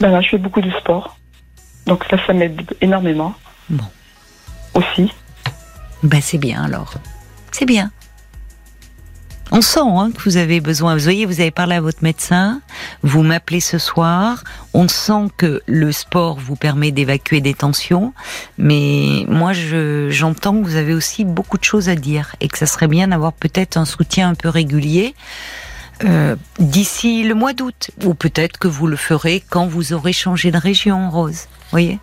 [0.00, 1.18] Ben là, je fais beaucoup de sport.
[1.84, 3.34] Donc ça, ça m'aide énormément.
[3.68, 3.84] Bon.
[4.74, 5.12] Aussi.
[6.02, 6.94] Ben c'est bien alors.
[7.50, 7.90] C'est bien.
[9.52, 10.96] On sent hein, que vous avez besoin.
[10.96, 12.60] Vous voyez, vous avez parlé à votre médecin,
[13.02, 14.42] vous m'appelez ce soir.
[14.74, 18.12] On sent que le sport vous permet d'évacuer des tensions,
[18.58, 22.58] mais moi je j'entends que vous avez aussi beaucoup de choses à dire et que
[22.58, 25.14] ça serait bien d'avoir peut-être un soutien un peu régulier
[26.04, 30.50] euh, d'ici le mois d'août, ou peut-être que vous le ferez quand vous aurez changé
[30.50, 31.46] de région, Rose.
[31.70, 31.98] Voyez?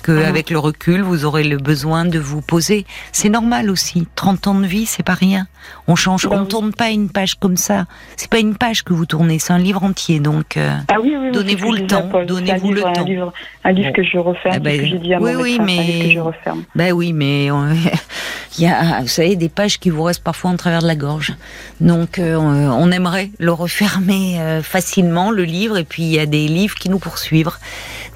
[0.00, 0.24] Que Mhm.
[0.24, 2.86] avec le recul, vous aurez le besoin de vous poser.
[3.12, 4.06] C'est normal aussi.
[4.16, 5.46] 30 ans de vie, c'est pas rien.
[5.86, 6.48] On change, Ben on oui.
[6.48, 7.86] tourne pas une page comme ça.
[8.16, 10.20] C'est pas une page que vous tournez, c'est un livre entier.
[10.20, 11.32] Donc, euh, Ah oui, oui, oui.
[11.32, 12.92] Donnez-vous le temps, donnez-vous un le temps.
[13.00, 13.32] Un livre,
[13.64, 14.62] un livre que je referme.
[14.64, 15.66] Eh c'est ce que j'ai dit à oui, mon oui, médecin.
[15.66, 16.62] c'est un mais- livre que je referme.
[16.74, 17.66] ben oui, mais on-
[18.58, 20.96] il y a, vous savez, des pages qui vous restent parfois en travers de la
[20.96, 21.34] gorge.
[21.80, 26.26] Donc, euh, on aimerait le refermer euh, facilement le livre, et puis il y a
[26.26, 27.50] des livres qui nous poursuivent.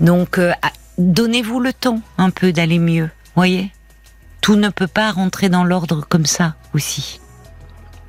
[0.00, 0.54] Donc, ah,
[0.98, 3.10] donnez-vous le temps un peu d'aller mieux.
[3.36, 3.70] Voyez,
[4.40, 7.20] tout ne peut pas rentrer dans l'ordre comme ça aussi.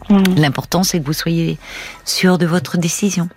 [0.09, 0.35] Mhm.
[0.37, 1.57] L'important, c'est que vous soyez
[2.03, 3.27] sûr de votre décision.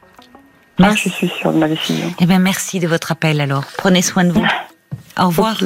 [0.80, 1.09] Ah, Merci.
[1.09, 2.12] je suis sûre de ma décision.
[2.20, 3.64] Eh bien, merci de votre appel alors.
[3.78, 4.46] Prenez soin de vous.
[5.18, 5.57] Au revoir.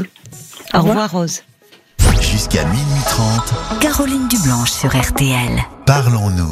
[0.74, 1.42] Au Au revoir, Rose.
[2.20, 5.60] Jusqu'à minuit 30, Caroline Dublanche sur RTL.
[5.86, 6.38] parlons-nous.